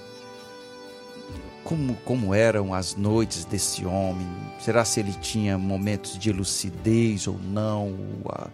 Como, 1.64 1.94
como 2.04 2.34
eram 2.34 2.74
as 2.74 2.94
noites 2.94 3.44
desse 3.44 3.84
homem? 3.86 4.26
Será 4.60 4.84
se 4.84 5.00
ele 5.00 5.12
tinha 5.12 5.56
momentos 5.56 6.18
de 6.18 6.30
lucidez 6.30 7.26
ou 7.26 7.38
não? 7.38 7.88
O, 7.88 8.22
a, 8.28 8.48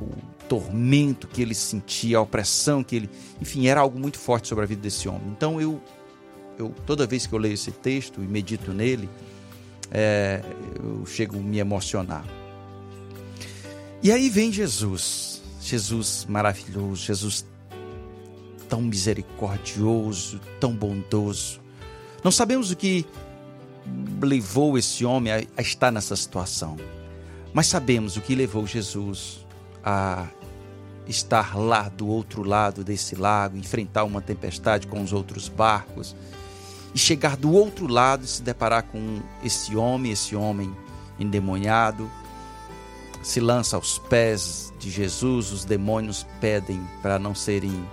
o 0.00 0.10
tormento 0.48 1.26
que 1.28 1.42
ele 1.42 1.54
sentia, 1.54 2.18
a 2.18 2.20
opressão 2.20 2.82
que 2.82 2.96
ele. 2.96 3.10
Enfim, 3.40 3.66
era 3.68 3.80
algo 3.80 3.98
muito 3.98 4.18
forte 4.18 4.48
sobre 4.48 4.64
a 4.64 4.66
vida 4.66 4.82
desse 4.82 5.08
homem. 5.08 5.28
Então 5.28 5.60
eu, 5.60 5.80
eu 6.58 6.74
toda 6.84 7.06
vez 7.06 7.26
que 7.26 7.32
eu 7.32 7.38
leio 7.38 7.54
esse 7.54 7.70
texto 7.70 8.22
e 8.22 8.26
medito 8.26 8.72
nele, 8.72 9.08
é, 9.90 10.42
eu 10.76 11.06
chego 11.06 11.36
a 11.36 11.40
me 11.40 11.58
emocionar. 11.58 12.24
E 14.02 14.12
aí 14.12 14.28
vem 14.28 14.52
Jesus, 14.52 15.42
Jesus 15.60 16.24
maravilhoso, 16.28 17.04
Jesus 17.04 17.44
tão 18.68 18.82
misericordioso, 18.82 20.40
tão 20.60 20.72
bondoso. 20.72 21.60
Não 22.22 22.30
sabemos 22.30 22.70
o 22.70 22.76
que 22.76 23.06
levou 24.20 24.76
esse 24.76 25.04
homem 25.04 25.32
a, 25.32 25.62
estar 25.62 25.90
nessa 25.90 26.16
situação, 26.16 26.76
mas 27.52 27.66
sabemos 27.66 28.16
o 28.16 28.20
que 28.20 28.34
levou 28.34 28.66
Jesus 28.66 29.46
a 29.84 30.26
estar 31.06 31.56
lá 31.56 31.88
do 31.88 32.06
outro 32.06 32.42
lado 32.42 32.84
desse 32.84 33.14
lago, 33.14 33.56
enfrentar 33.56 34.04
uma 34.04 34.20
tempestade 34.20 34.86
com 34.86 35.02
os 35.02 35.12
outros 35.12 35.48
barcos 35.48 36.14
e 36.94 36.98
chegar 36.98 37.36
do 37.36 37.52
outro 37.52 37.86
lado 37.86 38.24
e 38.24 38.28
se 38.28 38.42
deparar 38.42 38.82
com 38.84 39.20
esse 39.42 39.74
homem, 39.76 40.12
esse 40.12 40.36
homem 40.36 40.74
endemoniado, 41.18 42.10
se 43.22 43.40
lança 43.40 43.76
aos 43.76 43.98
pés 43.98 44.72
de 44.78 44.90
Jesus, 44.90 45.52
os 45.52 45.64
demônios 45.64 46.26
pedem 46.40 46.80
para 47.02 47.18
não 47.18 47.34
serem 47.34 47.84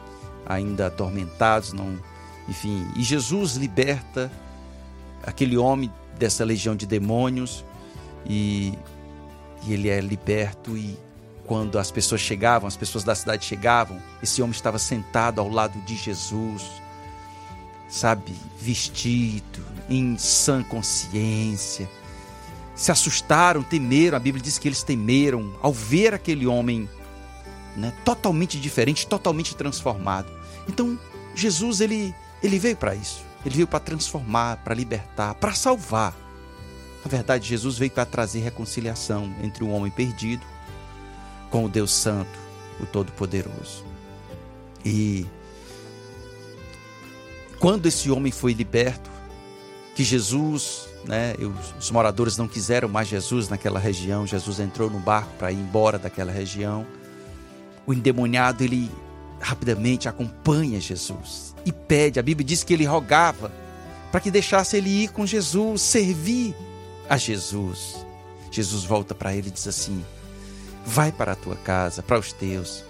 ainda 0.45 0.87
atormentados, 0.87 1.73
não, 1.73 1.97
enfim, 2.47 2.87
e 2.95 3.03
Jesus 3.03 3.55
liberta 3.55 4.31
aquele 5.23 5.57
homem 5.57 5.91
dessa 6.17 6.45
legião 6.45 6.75
de 6.75 6.85
demônios 6.85 7.65
e, 8.25 8.73
e 9.65 9.73
ele 9.73 9.89
é 9.89 9.99
liberto 9.99 10.77
e 10.77 10.97
quando 11.45 11.77
as 11.77 11.91
pessoas 11.91 12.21
chegavam, 12.21 12.67
as 12.67 12.75
pessoas 12.75 13.03
da 13.03 13.13
cidade 13.13 13.45
chegavam, 13.45 14.01
esse 14.21 14.41
homem 14.41 14.55
estava 14.55 14.79
sentado 14.79 15.39
ao 15.39 15.47
lado 15.47 15.79
de 15.81 15.95
Jesus, 15.95 16.63
sabe, 17.87 18.33
vestido, 18.59 19.63
em 19.89 20.17
sã 20.17 20.63
consciência. 20.63 21.89
Se 22.75 22.91
assustaram, 22.91 23.63
temeram, 23.63 24.17
a 24.17 24.19
Bíblia 24.19 24.43
diz 24.43 24.57
que 24.57 24.67
eles 24.67 24.83
temeram 24.83 25.53
ao 25.61 25.71
ver 25.71 26.13
aquele 26.13 26.47
homem 26.47 26.89
né, 27.75 27.93
totalmente 28.03 28.59
diferente, 28.59 29.07
totalmente 29.07 29.55
transformado. 29.55 30.31
Então, 30.67 30.99
Jesus 31.35 31.79
ele, 31.79 32.13
ele 32.45 32.59
veio 32.59 32.77
para 32.77 32.95
isso. 32.95 33.23
Ele 33.45 33.55
veio 33.55 33.67
para 33.67 33.79
transformar, 33.79 34.57
para 34.57 34.73
libertar, 34.73 35.35
para 35.35 35.53
salvar. 35.53 36.15
Na 37.03 37.09
verdade, 37.09 37.47
Jesus 37.47 37.77
veio 37.77 37.91
para 37.91 38.05
trazer 38.05 38.39
reconciliação 38.39 39.33
entre 39.43 39.63
o 39.63 39.69
homem 39.69 39.91
perdido 39.91 40.43
com 41.51 41.65
o 41.65 41.69
Deus 41.69 41.91
Santo, 41.91 42.39
o 42.79 42.85
Todo-Poderoso. 42.85 43.85
E 44.83 45.25
quando 47.59 47.85
esse 47.85 48.09
homem 48.09 48.31
foi 48.31 48.53
liberto, 48.53 49.09
que 49.95 50.03
Jesus, 50.03 50.89
né, 51.05 51.33
os 51.79 51.89
moradores 51.89 52.37
não 52.37 52.47
quiseram 52.47 52.89
mais 52.89 53.07
Jesus 53.07 53.47
naquela 53.47 53.79
região, 53.79 54.27
Jesus 54.27 54.59
entrou 54.59 54.89
no 54.89 54.99
barco 54.99 55.31
para 55.37 55.51
ir 55.51 55.57
embora 55.57 55.97
daquela 55.97 56.31
região. 56.31 56.85
O 57.87 57.93
endemoniado 57.93 58.63
ele 58.63 58.91
rapidamente 59.39 60.07
acompanha 60.07 60.79
Jesus 60.79 61.55
e 61.65 61.71
pede. 61.71 62.19
A 62.19 62.23
Bíblia 62.23 62.45
diz 62.45 62.63
que 62.63 62.73
ele 62.73 62.85
rogava 62.85 63.51
para 64.11 64.19
que 64.19 64.31
deixasse 64.31 64.77
ele 64.77 64.89
ir 64.89 65.09
com 65.09 65.25
Jesus, 65.25 65.81
servir 65.81 66.55
a 67.09 67.17
Jesus. 67.17 68.05
Jesus 68.51 68.83
volta 68.83 69.13
para 69.13 69.35
ele 69.35 69.49
e 69.49 69.51
diz 69.51 69.67
assim: 69.67 70.03
Vai 70.85 71.11
para 71.11 71.33
a 71.33 71.35
tua 71.35 71.55
casa, 71.55 72.01
para 72.01 72.19
os 72.19 72.31
teus, 72.31 72.83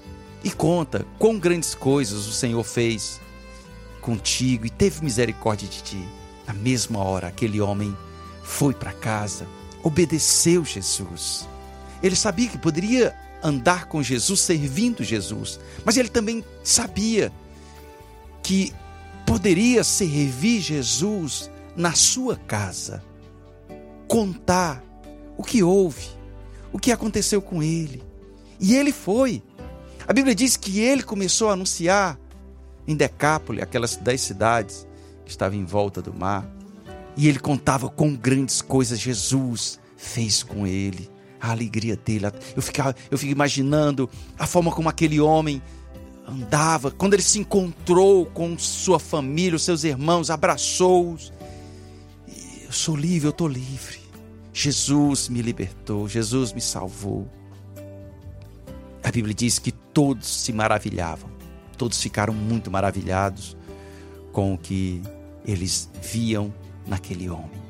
e 0.44 0.52
conta 0.52 1.06
quão 1.18 1.40
grandes 1.40 1.74
coisas 1.74 2.28
o 2.28 2.32
Senhor 2.32 2.64
fez 2.64 3.20
contigo 4.02 4.66
e 4.66 4.70
teve 4.70 5.04
misericórdia 5.04 5.68
de 5.68 5.82
ti. 5.82 6.08
Na 6.46 6.54
mesma 6.54 7.00
hora, 7.00 7.28
aquele 7.28 7.60
homem 7.60 7.98
foi 8.44 8.74
para 8.74 8.92
casa, 8.92 9.48
obedeceu 9.82 10.64
Jesus. 10.64 11.50
Ele 12.04 12.16
sabia 12.16 12.48
que 12.48 12.58
poderia 12.60 13.16
andar 13.46 13.86
com 13.86 14.02
Jesus, 14.02 14.40
servindo 14.42 15.04
Jesus. 15.04 15.60
Mas 15.86 15.98
ele 15.98 16.10
também 16.10 16.44
sabia 16.64 17.32
que 18.42 18.74
poderia 19.26 19.84
servir 19.84 20.62
Jesus 20.62 21.50
na 21.76 21.94
sua 21.94 22.36
casa, 22.36 23.04
contar 24.08 24.84
o 25.38 25.44
que 25.44 25.62
houve, 25.62 26.08
o 26.74 26.80
que 26.80 26.92
aconteceu 26.92 27.42
com 27.42 27.62
ele. 27.62 28.04
E 28.60 28.76
ele 28.76 28.92
foi. 28.92 29.44
A 30.08 30.14
Bíblia 30.14 30.34
diz 30.34 30.58
que 30.58 30.80
ele 30.80 31.04
começou 31.04 31.50
a 31.50 31.54
anunciar 31.54 32.20
em 32.88 32.96
Decápole, 32.96 33.62
aquelas 33.62 33.96
dez 33.96 34.22
cidades 34.22 34.88
que 35.24 35.32
estavam 35.32 35.58
em 35.58 35.66
volta 35.66 36.02
do 36.02 36.14
mar, 36.14 36.48
e 37.18 37.28
ele 37.28 37.40
contava 37.40 37.90
com 37.90 38.16
grandes 38.16 38.62
coisas 38.62 39.00
Jesus 39.00 39.80
fez 39.98 40.44
com 40.44 40.68
ele 40.68 41.10
a 41.46 41.52
alegria 41.52 41.96
dele. 41.96 42.26
Eu, 42.56 42.62
ficava, 42.62 42.96
eu 43.10 43.18
fico 43.18 43.32
imaginando 43.32 44.10
a 44.38 44.48
forma 44.48 44.72
como 44.72 44.90
aquele 44.90 45.20
homem 45.20 45.62
andava, 46.28 46.90
quando 46.90 47.14
ele 47.14 47.22
se 47.22 47.40
encontrou 47.40 48.26
com 48.26 48.58
sua 48.58 49.00
família, 49.00 49.56
os 49.56 49.64
seus 49.64 49.84
irmãos, 49.84 50.30
abraçou-os. 50.30 51.32
Eu 52.64 52.72
sou 52.72 52.96
livre, 52.96 53.28
eu 53.28 53.32
estou 53.32 53.48
livre. 53.48 54.00
Jesus 54.52 55.30
me 55.30 55.42
libertou, 55.42 56.08
Jesus 56.08 56.52
me 56.52 56.62
salvou. 56.62 57.30
A 59.04 59.12
Bíblia 59.12 59.36
diz 59.36 59.60
que 59.60 59.72
todos 59.72 60.28
se 60.28 60.52
maravilhavam, 60.52 61.30
todos 61.78 62.02
ficaram 62.02 62.34
muito 62.34 62.72
maravilhados 62.72 63.56
com 64.32 64.54
o 64.54 64.58
que 64.58 65.02
eles 65.46 65.90
viam 66.02 66.52
naquele 66.88 67.30
homem. 67.30 67.64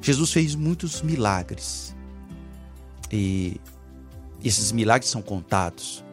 Jesus 0.00 0.32
fez 0.32 0.54
muitos 0.54 1.02
milagres 1.02 1.94
e 3.10 3.60
esses 4.42 4.72
milagres 4.72 5.10
são 5.10 5.22
contados. 5.22 6.04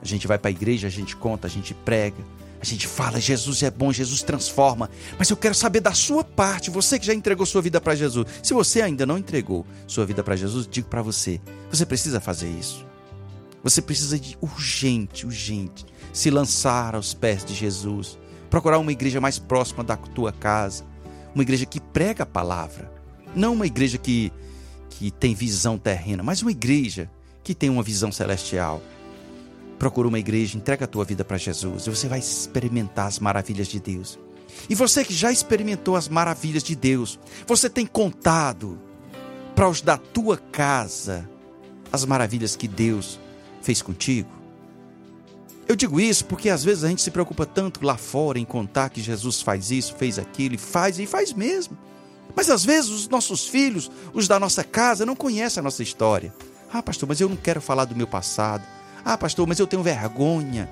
A 0.00 0.04
gente 0.04 0.26
vai 0.26 0.38
para 0.38 0.48
a 0.48 0.52
igreja, 0.52 0.86
a 0.86 0.90
gente 0.90 1.16
conta, 1.16 1.46
a 1.46 1.50
gente 1.50 1.74
prega, 1.74 2.22
a 2.60 2.64
gente 2.64 2.86
fala, 2.86 3.20
Jesus 3.20 3.62
é 3.62 3.70
bom, 3.70 3.92
Jesus 3.92 4.22
transforma. 4.22 4.90
Mas 5.18 5.30
eu 5.30 5.36
quero 5.36 5.54
saber 5.54 5.80
da 5.80 5.92
sua 5.92 6.22
parte, 6.22 6.70
você 6.70 6.98
que 6.98 7.06
já 7.06 7.14
entregou 7.14 7.46
sua 7.46 7.62
vida 7.62 7.80
para 7.80 7.94
Jesus. 7.94 8.26
Se 8.42 8.54
você 8.54 8.82
ainda 8.82 9.04
não 9.04 9.18
entregou 9.18 9.66
sua 9.86 10.06
vida 10.06 10.22
para 10.22 10.36
Jesus, 10.36 10.68
digo 10.70 10.88
para 10.88 11.02
você, 11.02 11.40
você 11.70 11.84
precisa 11.84 12.20
fazer 12.20 12.48
isso. 12.48 12.84
Você 13.62 13.82
precisa 13.82 14.18
de 14.18 14.38
urgente, 14.40 15.26
urgente, 15.26 15.84
se 16.12 16.30
lançar 16.30 16.94
aos 16.94 17.14
pés 17.14 17.44
de 17.44 17.54
Jesus. 17.54 18.16
Procurar 18.48 18.78
uma 18.78 18.92
igreja 18.92 19.20
mais 19.20 19.38
próxima 19.38 19.82
da 19.82 19.96
tua 19.96 20.30
casa 20.32 20.84
uma 21.36 21.42
igreja 21.42 21.66
que 21.66 21.78
prega 21.78 22.22
a 22.22 22.26
palavra, 22.26 22.90
não 23.34 23.52
uma 23.52 23.66
igreja 23.66 23.98
que, 23.98 24.32
que 24.98 25.10
tem 25.10 25.34
visão 25.34 25.76
terrena, 25.76 26.22
mas 26.22 26.40
uma 26.40 26.50
igreja 26.50 27.10
que 27.44 27.54
tem 27.54 27.68
uma 27.68 27.82
visão 27.82 28.10
celestial. 28.10 28.82
Procura 29.78 30.08
uma 30.08 30.18
igreja, 30.18 30.56
entrega 30.56 30.86
a 30.86 30.88
tua 30.88 31.04
vida 31.04 31.22
para 31.22 31.36
Jesus 31.36 31.86
e 31.86 31.90
você 31.90 32.08
vai 32.08 32.18
experimentar 32.18 33.06
as 33.06 33.18
maravilhas 33.18 33.68
de 33.68 33.78
Deus. 33.78 34.18
E 34.70 34.74
você 34.74 35.04
que 35.04 35.12
já 35.12 35.30
experimentou 35.30 35.96
as 35.96 36.08
maravilhas 36.08 36.62
de 36.62 36.74
Deus, 36.74 37.18
você 37.46 37.68
tem 37.68 37.84
contado 37.84 38.80
para 39.54 39.68
os 39.68 39.82
da 39.82 39.98
tua 39.98 40.38
casa 40.38 41.28
as 41.92 42.06
maravilhas 42.06 42.56
que 42.56 42.66
Deus 42.66 43.20
fez 43.60 43.82
contigo? 43.82 44.30
Eu 45.68 45.76
digo 45.76 46.00
isso 46.00 46.24
porque 46.24 46.48
às 46.48 46.64
vezes 46.64 46.84
a 46.84 46.88
gente 46.88 47.02
se 47.02 47.10
preocupa 47.10 47.44
tanto 47.44 47.84
lá 47.84 47.98
fora 47.98 48.38
em 48.38 48.46
contar 48.46 48.88
que 48.88 49.02
Jesus 49.02 49.42
faz 49.42 49.70
isso, 49.70 49.94
fez 49.94 50.18
aquilo 50.18 50.54
e 50.54 50.58
faz 50.58 50.98
e 50.98 51.06
faz 51.06 51.34
mesmo. 51.34 51.76
Mas 52.34 52.50
às 52.50 52.64
vezes 52.64 52.90
os 52.90 53.08
nossos 53.08 53.46
filhos, 53.46 53.90
os 54.12 54.28
da 54.28 54.38
nossa 54.38 54.62
casa, 54.62 55.06
não 55.06 55.16
conhecem 55.16 55.60
a 55.60 55.64
nossa 55.64 55.82
história. 55.82 56.32
Ah, 56.72 56.82
pastor, 56.82 57.08
mas 57.08 57.20
eu 57.20 57.28
não 57.28 57.36
quero 57.36 57.60
falar 57.60 57.84
do 57.84 57.96
meu 57.96 58.06
passado. 58.06 58.64
Ah, 59.04 59.16
pastor, 59.16 59.46
mas 59.46 59.58
eu 59.58 59.66
tenho 59.66 59.82
vergonha 59.82 60.68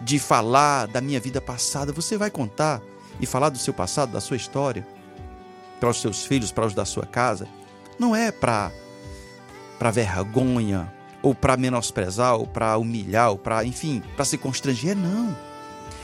de 0.00 0.18
falar 0.18 0.86
da 0.86 1.00
minha 1.00 1.20
vida 1.20 1.40
passada. 1.40 1.92
Você 1.92 2.16
vai 2.16 2.30
contar 2.30 2.80
e 3.20 3.26
falar 3.26 3.50
do 3.50 3.58
seu 3.58 3.74
passado, 3.74 4.12
da 4.12 4.20
sua 4.20 4.36
história, 4.36 4.86
para 5.78 5.90
os 5.90 6.00
seus 6.00 6.24
filhos, 6.24 6.50
para 6.50 6.66
os 6.66 6.74
da 6.74 6.84
sua 6.84 7.06
casa. 7.06 7.46
Não 7.98 8.16
é 8.16 8.32
para 8.32 8.72
para 9.78 9.90
vergonha 9.90 10.92
ou 11.22 11.34
para 11.34 11.56
menosprezar, 11.56 12.34
ou 12.34 12.46
para 12.46 12.76
humilhar, 12.78 13.30
ou 13.30 13.38
para, 13.38 13.64
enfim, 13.64 14.02
para 14.16 14.24
se 14.24 14.38
constranger, 14.38 14.96
não. 14.96 15.36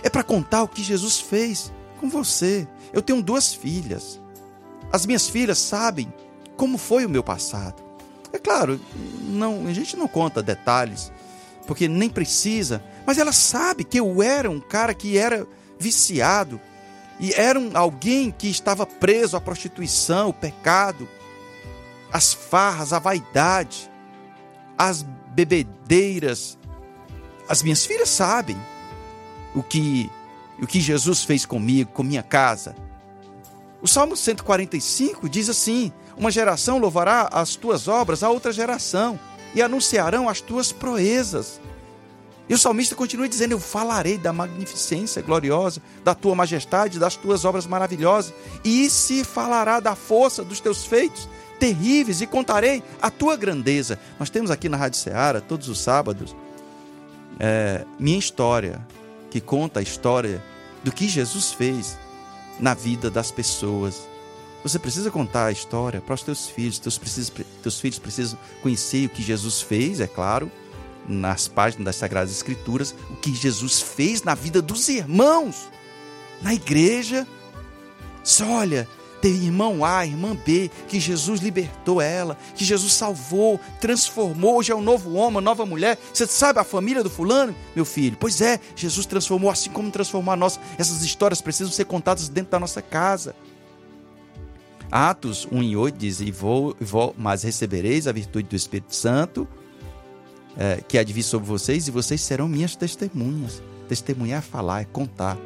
É 0.02 0.10
para 0.10 0.22
contar 0.22 0.62
o 0.62 0.68
que 0.68 0.82
Jesus 0.82 1.20
fez 1.20 1.72
com 1.98 2.08
você. 2.08 2.68
Eu 2.92 3.02
tenho 3.02 3.22
duas 3.22 3.54
filhas. 3.54 4.20
As 4.92 5.06
minhas 5.06 5.28
filhas 5.28 5.58
sabem 5.58 6.12
como 6.56 6.78
foi 6.78 7.04
o 7.04 7.08
meu 7.08 7.22
passado. 7.22 7.82
É 8.32 8.38
claro, 8.38 8.80
não, 9.22 9.66
a 9.66 9.72
gente 9.72 9.96
não 9.96 10.08
conta 10.08 10.42
detalhes, 10.42 11.12
porque 11.66 11.88
nem 11.88 12.08
precisa, 12.08 12.82
mas 13.06 13.18
ela 13.18 13.32
sabe 13.32 13.84
que 13.84 13.98
eu 13.98 14.22
era 14.22 14.50
um 14.50 14.60
cara 14.60 14.94
que 14.94 15.16
era 15.16 15.46
viciado 15.78 16.60
e 17.18 17.32
era 17.32 17.58
um, 17.58 17.70
alguém 17.74 18.30
que 18.30 18.48
estava 18.48 18.84
preso 18.84 19.36
à 19.36 19.40
prostituição, 19.40 20.30
o 20.30 20.34
pecado, 20.34 21.08
as 22.12 22.32
farras, 22.32 22.92
a 22.92 22.98
vaidade 22.98 23.90
as 24.76 25.02
bebedeiras. 25.34 26.58
As 27.48 27.62
minhas 27.62 27.84
filhas 27.86 28.08
sabem 28.08 28.56
o 29.54 29.62
que 29.62 30.10
o 30.58 30.66
que 30.66 30.80
Jesus 30.80 31.22
fez 31.22 31.44
comigo, 31.44 31.90
com 31.92 32.02
minha 32.02 32.22
casa. 32.22 32.74
O 33.86 33.88
Salmo 33.88 34.16
145 34.16 35.28
diz 35.28 35.48
assim: 35.48 35.92
Uma 36.16 36.28
geração 36.28 36.78
louvará 36.78 37.28
as 37.30 37.54
tuas 37.54 37.86
obras 37.86 38.24
a 38.24 38.28
outra 38.28 38.52
geração 38.52 39.16
e 39.54 39.62
anunciarão 39.62 40.28
as 40.28 40.40
tuas 40.40 40.72
proezas. 40.72 41.60
E 42.48 42.54
o 42.54 42.58
salmista 42.58 42.96
continua 42.96 43.28
dizendo: 43.28 43.52
Eu 43.52 43.60
falarei 43.60 44.18
da 44.18 44.32
magnificência 44.32 45.22
gloriosa, 45.22 45.80
da 46.02 46.16
tua 46.16 46.34
majestade, 46.34 46.98
das 46.98 47.14
tuas 47.14 47.44
obras 47.44 47.64
maravilhosas, 47.64 48.34
e 48.64 48.90
se 48.90 49.22
falará 49.22 49.78
da 49.78 49.94
força 49.94 50.42
dos 50.42 50.58
teus 50.58 50.84
feitos 50.84 51.28
terríveis 51.60 52.20
e 52.20 52.26
contarei 52.26 52.82
a 53.00 53.08
tua 53.08 53.36
grandeza. 53.36 54.00
Nós 54.18 54.28
temos 54.28 54.50
aqui 54.50 54.68
na 54.68 54.76
Rádio 54.76 54.98
Ceará, 54.98 55.40
todos 55.40 55.68
os 55.68 55.78
sábados, 55.78 56.34
é, 57.38 57.84
minha 58.00 58.18
história, 58.18 58.84
que 59.30 59.40
conta 59.40 59.78
a 59.78 59.82
história 59.84 60.42
do 60.82 60.90
que 60.90 61.08
Jesus 61.08 61.52
fez 61.52 61.96
na 62.60 62.74
vida 62.74 63.10
das 63.10 63.30
pessoas. 63.30 64.08
Você 64.62 64.78
precisa 64.78 65.10
contar 65.10 65.46
a 65.46 65.52
história 65.52 66.00
para 66.00 66.14
os 66.14 66.22
teus 66.22 66.48
filhos, 66.48 66.78
teus, 66.78 66.98
teus 67.62 67.80
filhos 67.80 67.98
precisam 67.98 68.38
conhecer 68.62 69.06
o 69.06 69.10
que 69.10 69.22
Jesus 69.22 69.60
fez, 69.60 70.00
é 70.00 70.06
claro, 70.06 70.50
nas 71.08 71.46
páginas 71.46 71.84
das 71.84 71.96
Sagradas 71.96 72.32
Escrituras, 72.32 72.94
o 73.10 73.16
que 73.16 73.34
Jesus 73.34 73.80
fez 73.80 74.22
na 74.22 74.34
vida 74.34 74.60
dos 74.60 74.88
irmãos, 74.88 75.68
na 76.42 76.52
igreja. 76.52 77.26
Olha, 78.42 78.88
tem 79.20 79.32
irmão 79.32 79.84
A, 79.84 80.06
irmã 80.06 80.36
B, 80.36 80.70
que 80.88 81.00
Jesus 81.00 81.40
libertou 81.40 82.00
ela, 82.00 82.36
que 82.54 82.64
Jesus 82.64 82.92
salvou, 82.92 83.60
transformou, 83.80 84.56
hoje 84.56 84.72
é 84.72 84.74
um 84.74 84.82
novo 84.82 85.14
homem, 85.14 85.36
uma 85.36 85.40
nova 85.40 85.64
mulher. 85.64 85.98
Você 86.12 86.26
sabe 86.26 86.58
a 86.58 86.64
família 86.64 87.02
do 87.02 87.10
fulano, 87.10 87.54
meu 87.74 87.84
filho? 87.84 88.16
Pois 88.18 88.40
é, 88.40 88.60
Jesus 88.74 89.06
transformou 89.06 89.50
assim 89.50 89.70
como 89.70 89.90
transformou 89.90 90.32
a 90.32 90.36
nossa. 90.36 90.60
Essas 90.78 91.02
histórias 91.02 91.40
precisam 91.40 91.72
ser 91.72 91.84
contadas 91.86 92.28
dentro 92.28 92.52
da 92.52 92.60
nossa 92.60 92.82
casa. 92.82 93.34
Atos 94.90 95.46
1 95.50 95.62
e 95.62 95.76
8 95.76 95.98
diz: 95.98 96.20
e 96.20 96.30
vou, 96.30 96.76
vou, 96.80 97.14
Mas 97.18 97.42
recebereis 97.42 98.06
a 98.06 98.12
virtude 98.12 98.48
do 98.48 98.56
Espírito 98.56 98.94
Santo, 98.94 99.48
é, 100.56 100.80
que 100.86 100.98
há 100.98 101.04
sobre 101.22 101.48
vocês, 101.48 101.88
e 101.88 101.90
vocês 101.90 102.20
serão 102.20 102.48
minhas 102.48 102.76
testemunhas. 102.76 103.62
Testemunhar 103.88 104.38
é 104.38 104.42
falar, 104.42 104.82
é 104.82 104.84
contar. 104.84 105.36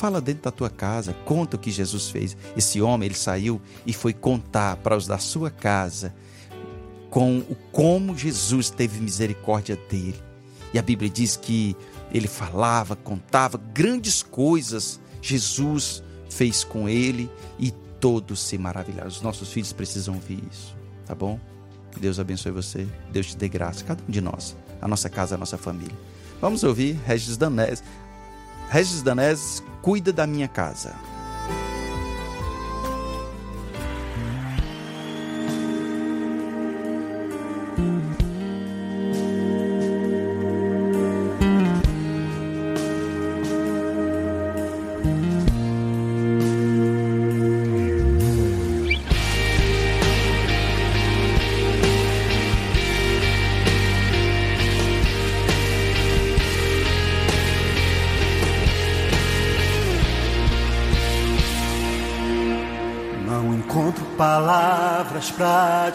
Fala 0.00 0.18
dentro 0.18 0.44
da 0.44 0.50
tua 0.50 0.70
casa, 0.70 1.12
conta 1.26 1.56
o 1.56 1.60
que 1.60 1.70
Jesus 1.70 2.08
fez. 2.08 2.34
Esse 2.56 2.80
homem, 2.80 3.06
ele 3.06 3.14
saiu 3.14 3.60
e 3.84 3.92
foi 3.92 4.14
contar 4.14 4.76
para 4.76 4.96
os 4.96 5.06
da 5.06 5.18
sua 5.18 5.50
casa 5.50 6.14
com 7.10 7.40
o 7.40 7.54
como 7.70 8.16
Jesus 8.16 8.70
teve 8.70 8.98
misericórdia 8.98 9.76
dele. 9.90 10.18
E 10.72 10.78
a 10.78 10.82
Bíblia 10.82 11.10
diz 11.10 11.36
que 11.36 11.76
ele 12.10 12.28
falava, 12.28 12.96
contava 12.96 13.60
grandes 13.74 14.22
coisas. 14.22 14.98
Jesus 15.20 16.02
fez 16.30 16.64
com 16.64 16.88
ele 16.88 17.30
e 17.58 17.70
todos 17.70 18.40
se 18.40 18.56
maravilharam. 18.56 19.06
Os 19.08 19.20
nossos 19.20 19.52
filhos 19.52 19.70
precisam 19.70 20.14
ouvir 20.14 20.42
isso, 20.50 20.74
tá 21.04 21.14
bom? 21.14 21.38
Que 21.92 22.00
Deus 22.00 22.18
abençoe 22.18 22.52
você, 22.52 22.88
Deus 23.12 23.26
te 23.26 23.36
dê 23.36 23.50
graça, 23.50 23.84
cada 23.84 24.02
um 24.02 24.10
de 24.10 24.22
nós, 24.22 24.56
a 24.80 24.88
nossa 24.88 25.10
casa, 25.10 25.34
a 25.34 25.38
nossa 25.38 25.58
família. 25.58 25.94
Vamos 26.40 26.64
ouvir 26.64 26.98
Regis 27.04 27.36
Danés. 27.36 27.82
Regis 28.70 29.02
Danés 29.02 29.64
cuida 29.82 30.12
da 30.12 30.28
minha 30.28 30.46
casa. 30.46 30.94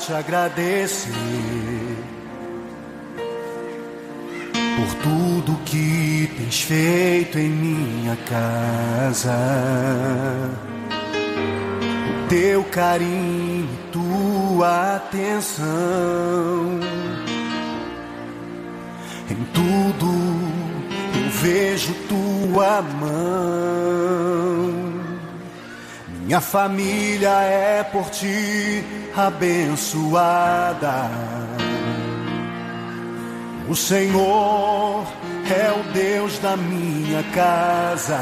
Te 0.06 0.14
agradecer 0.14 1.12
por 4.78 4.94
tudo 5.02 5.60
que 5.66 6.30
tens 6.38 6.62
feito 6.62 7.40
em 7.40 7.50
minha 7.50 8.16
casa. 8.18 9.36
O 12.10 12.28
teu 12.28 12.64
carinho, 12.66 13.68
tua 13.92 14.98
atenção 14.98 15.66
em 19.32 19.44
tudo 19.54 20.06
eu 21.16 21.30
vejo 21.32 21.94
tua 22.08 22.82
mão. 22.84 24.75
Minha 26.26 26.42
família 26.42 27.30
é 27.44 27.84
por 27.84 28.10
ti 28.10 28.84
abençoada. 29.16 31.08
O 33.70 33.76
Senhor 33.76 35.06
é 35.48 35.72
o 35.72 35.94
Deus 35.94 36.40
da 36.40 36.58
minha 36.58 37.22
casa. 37.32 38.20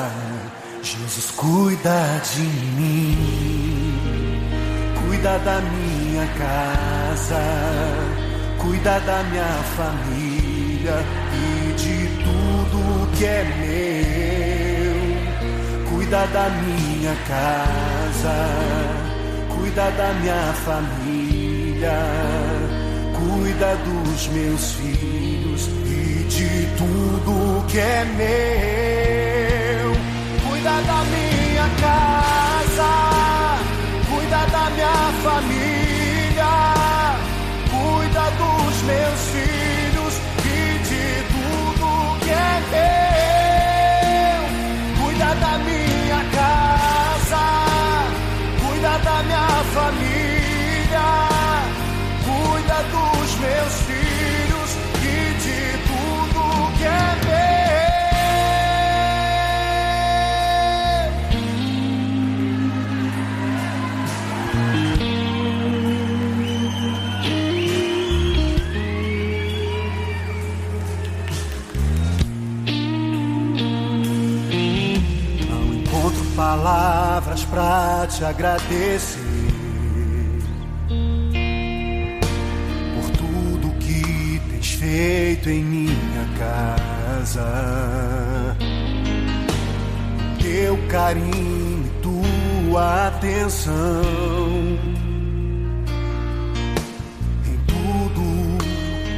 Jesus 0.82 1.32
cuida 1.32 2.22
de 2.34 2.42
mim, 2.76 3.98
cuida 5.08 5.40
da 5.40 5.62
minha 5.62 6.28
casa, 6.38 7.42
cuida 8.58 9.00
da 9.00 9.24
minha 9.24 9.64
família 9.78 11.06
e 11.32 11.72
de 11.72 12.08
tudo 12.22 13.18
que 13.18 13.26
é 13.26 13.44
meu. 13.46 14.23
Cuida 16.14 16.28
da 16.28 16.48
minha 16.48 17.16
casa, 17.28 18.36
cuida 19.50 19.90
da 19.98 20.14
minha 20.14 20.54
família, 20.64 21.98
cuida 23.18 23.76
dos 23.78 24.28
meus 24.28 24.74
filhos 24.74 25.68
e 25.88 26.24
de 26.30 26.68
tudo 26.78 27.66
que 27.68 27.80
é 27.80 28.06
meu. 28.06 29.92
Cuida 30.48 30.82
da 30.84 31.04
minha 31.06 31.68
casa, 31.82 32.92
da 34.52 34.70
minha 34.70 35.12
família, 35.24 36.54
cuida 37.72 38.30
dos 38.38 38.84
meus 38.84 39.20
filhos 39.32 40.14
e 40.46 40.78
de 40.78 41.24
tudo 41.34 42.20
que 42.20 42.30
é 42.30 42.62
meu. 42.70 43.03
Palavras 76.64 77.44
pra 77.44 78.08
te 78.08 78.24
agradecer 78.24 79.20
por 82.96 83.10
tudo 83.18 83.78
que 83.80 84.42
tens 84.50 84.72
feito 84.72 85.50
em 85.50 85.62
minha 85.62 86.26
casa. 86.40 87.46
Teu 90.42 90.78
carinho, 90.88 91.92
tua 92.02 93.08
atenção 93.08 94.02
em 97.46 97.58
tudo 97.68 98.24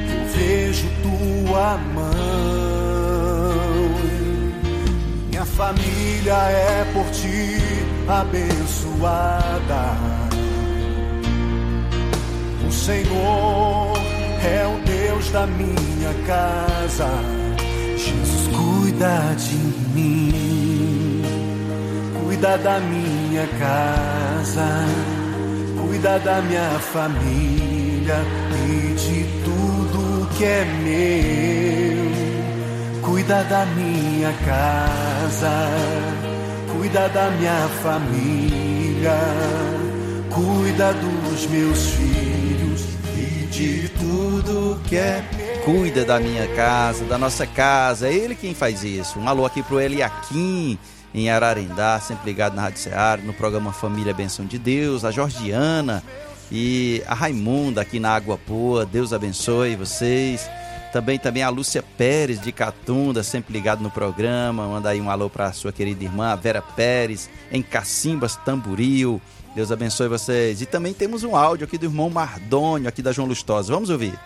eu 0.10 0.28
vejo 0.36 0.88
tua 1.04 1.78
mão. 1.94 2.16
Minha 5.30 5.46
família 5.46 6.34
é 6.34 6.85
ti 7.26 7.60
abençoada. 8.08 9.86
O 12.68 12.72
Senhor 12.72 13.98
é 14.44 14.66
o 14.68 14.78
Deus 14.86 15.32
da 15.32 15.48
minha 15.48 16.14
casa. 16.28 17.10
Jesus 17.98 18.48
cuida 18.56 19.36
de 19.38 19.56
mim, 19.94 21.24
cuida 22.24 22.58
da 22.58 22.80
minha 22.80 23.48
casa, 23.60 24.86
cuida 25.82 26.20
da 26.20 26.42
minha 26.42 26.80
família 26.94 28.18
e 28.68 28.94
de 28.94 29.26
tudo 29.44 30.28
que 30.38 30.44
é 30.44 30.66
meu. 30.84 32.06
Cuida 33.02 33.44
da 33.46 33.66
minha 33.68 34.34
casa, 34.46 35.56
cuida 36.78 37.08
da 37.10 37.30
minha 37.32 37.68
família, 37.82 39.18
cuida 40.30 40.94
dos 40.94 41.48
meus 41.48 41.90
filhos 41.92 42.86
e 43.18 43.46
de 43.48 43.90
tudo 43.90 44.80
que 44.88 44.98
é 44.98 45.24
Cuida 45.64 46.06
da 46.06 46.20
minha 46.20 46.48
casa, 46.50 47.06
da 47.06 47.18
nossa 47.18 47.48
casa. 47.48 48.08
É 48.08 48.14
ele 48.14 48.36
quem 48.36 48.54
faz 48.54 48.84
isso. 48.84 49.18
Um 49.18 49.28
alô 49.28 49.46
aqui 49.46 49.64
pro 49.64 49.82
Eliakim, 49.82 50.78
em 51.12 51.28
Ararendá, 51.28 52.00
sempre 52.00 52.26
ligado 52.26 52.56
na 52.56 52.62
Rádio 52.62 52.80
Ceará, 52.80 53.20
no 53.24 53.34
programa 53.34 53.74
Família 53.74 54.14
Benção 54.14 54.46
de 54.46 54.60
Deus. 54.60 55.04
A 55.04 55.10
Georgiana 55.10 56.04
e 56.52 57.02
a 57.08 57.16
Raimunda 57.16 57.82
aqui 57.82 58.00
na 58.00 58.14
Água 58.14 58.40
Boa. 58.48 58.86
Deus 58.86 59.12
abençoe 59.12 59.76
vocês. 59.76 60.48
Também, 60.96 61.20
também 61.20 61.44
a 61.44 61.50
Lúcia 61.50 61.84
Pérez 61.98 62.40
de 62.40 62.54
Catunda, 62.54 63.22
sempre 63.22 63.52
ligado 63.52 63.84
no 63.84 63.92
programa. 63.92 64.66
Manda 64.66 64.92
aí 64.92 65.02
um 65.02 65.10
alô 65.10 65.30
para 65.30 65.52
sua 65.52 65.74
querida 65.74 66.02
irmã, 66.06 66.28
a 66.28 66.38
Vera 66.38 66.62
Pérez, 66.62 67.30
em 67.52 67.62
Cacimbas, 67.62 68.38
Tamburil. 68.38 69.20
Deus 69.54 69.74
abençoe 69.74 70.08
vocês. 70.08 70.62
E 70.62 70.66
também 70.66 70.94
temos 70.94 71.26
um 71.26 71.36
áudio 71.36 71.66
aqui 71.66 71.78
do 71.78 71.88
irmão 71.88 72.10
Mardônio, 72.10 72.88
aqui 72.88 73.02
da 73.02 73.12
João 73.12 73.28
Lustosa. 73.28 73.74
Vamos 73.74 73.90
ouvir. 73.90 74.18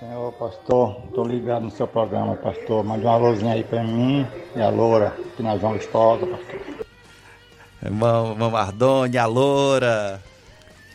Senhor 0.00 0.32
pastor, 0.32 1.00
estou 1.06 1.24
ligado 1.24 1.62
no 1.62 1.70
seu 1.70 1.86
programa, 1.86 2.34
pastor. 2.34 2.82
Mande 2.82 3.04
um 3.04 3.08
alôzinho 3.08 3.52
aí 3.52 3.62
para 3.62 3.84
mim 3.84 4.26
e 4.56 4.60
a 4.60 4.68
Loura, 4.68 5.16
aqui 5.32 5.44
na 5.44 5.56
João 5.58 5.74
Lustosa, 5.74 6.26
pastor. 6.26 6.60
Irmão, 7.84 8.32
irmão 8.32 8.50
Mardônio, 8.50 9.22
a 9.22 9.26
Loura. 9.26 10.20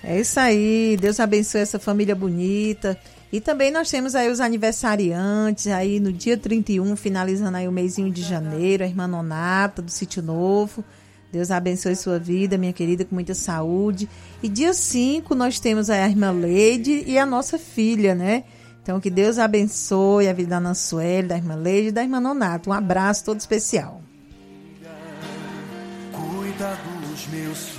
É 0.04 0.20
isso 0.20 0.38
aí. 0.42 0.98
Deus 1.00 1.22
abençoe 1.22 1.62
essa 1.62 1.80
família 1.80 2.14
bonita. 2.14 3.00
E 3.34 3.42
também 3.42 3.72
nós 3.72 3.90
temos 3.90 4.14
aí 4.14 4.30
os 4.30 4.40
aniversariantes, 4.40 5.66
aí 5.66 6.00
no 6.00 6.14
dia 6.14 6.38
31, 6.38 6.96
finalizando 6.96 7.58
aí 7.58 7.68
o 7.68 7.72
mêsinho 7.72 8.12
de 8.12 8.22
janeiro, 8.22 8.84
a 8.84 8.88
irmã 8.88 9.08
Nonata, 9.08 9.82
do 9.82 9.90
Sítio 9.90 10.22
Novo. 10.22 10.86
Deus 11.32 11.50
abençoe 11.50 11.96
sua 11.96 12.20
vida, 12.20 12.60
minha 12.60 12.72
querida, 12.72 13.04
com 13.04 13.16
muita 13.16 13.34
saúde. 13.34 14.08
E 14.44 14.48
dia 14.48 14.72
5 14.72 15.34
nós 15.34 15.60
temos 15.60 15.90
aí 15.90 16.02
a 16.02 16.08
irmã 16.08 16.30
Leide 16.30 17.06
e 17.08 17.18
a 17.18 17.26
nossa 17.26 17.58
filha, 17.58 18.14
né? 18.14 18.44
Então 18.84 19.00
que 19.00 19.10
Deus 19.10 19.40
abençoe 19.40 20.28
a 20.28 20.34
vida 20.34 20.52
da 20.52 20.60
Nansueli, 20.60 21.30
da 21.30 21.36
irmã 21.36 21.56
Leide 21.56 21.88
e 21.88 21.92
da 21.92 22.04
irmã 22.04 22.20
Nonata. 22.20 22.70
Um 22.70 22.74
abraço 22.74 23.26
todo 23.26 23.40
especial. 23.40 24.00
Cuida 26.12 26.78
dos 27.10 27.28
meus 27.30 27.73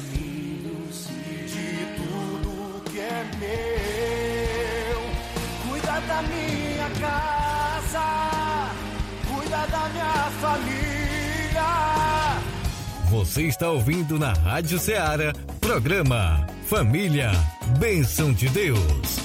minha 9.89 10.31
família. 10.41 10.85
Você 13.11 13.43
está 13.43 13.71
ouvindo 13.71 14.19
na 14.19 14.33
Rádio 14.33 14.79
Ceará, 14.79 15.33
programa 15.61 16.47
Família, 16.67 17.31
Bênção 17.79 18.33
de 18.33 18.49
Deus. 18.49 19.19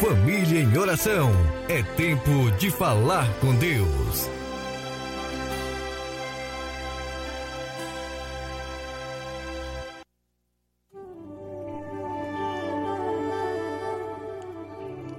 Família 0.00 0.60
em 0.60 0.78
oração, 0.78 1.32
é 1.68 1.82
tempo 1.82 2.50
de 2.58 2.70
falar 2.70 3.28
com 3.40 3.54
Deus. 3.56 4.37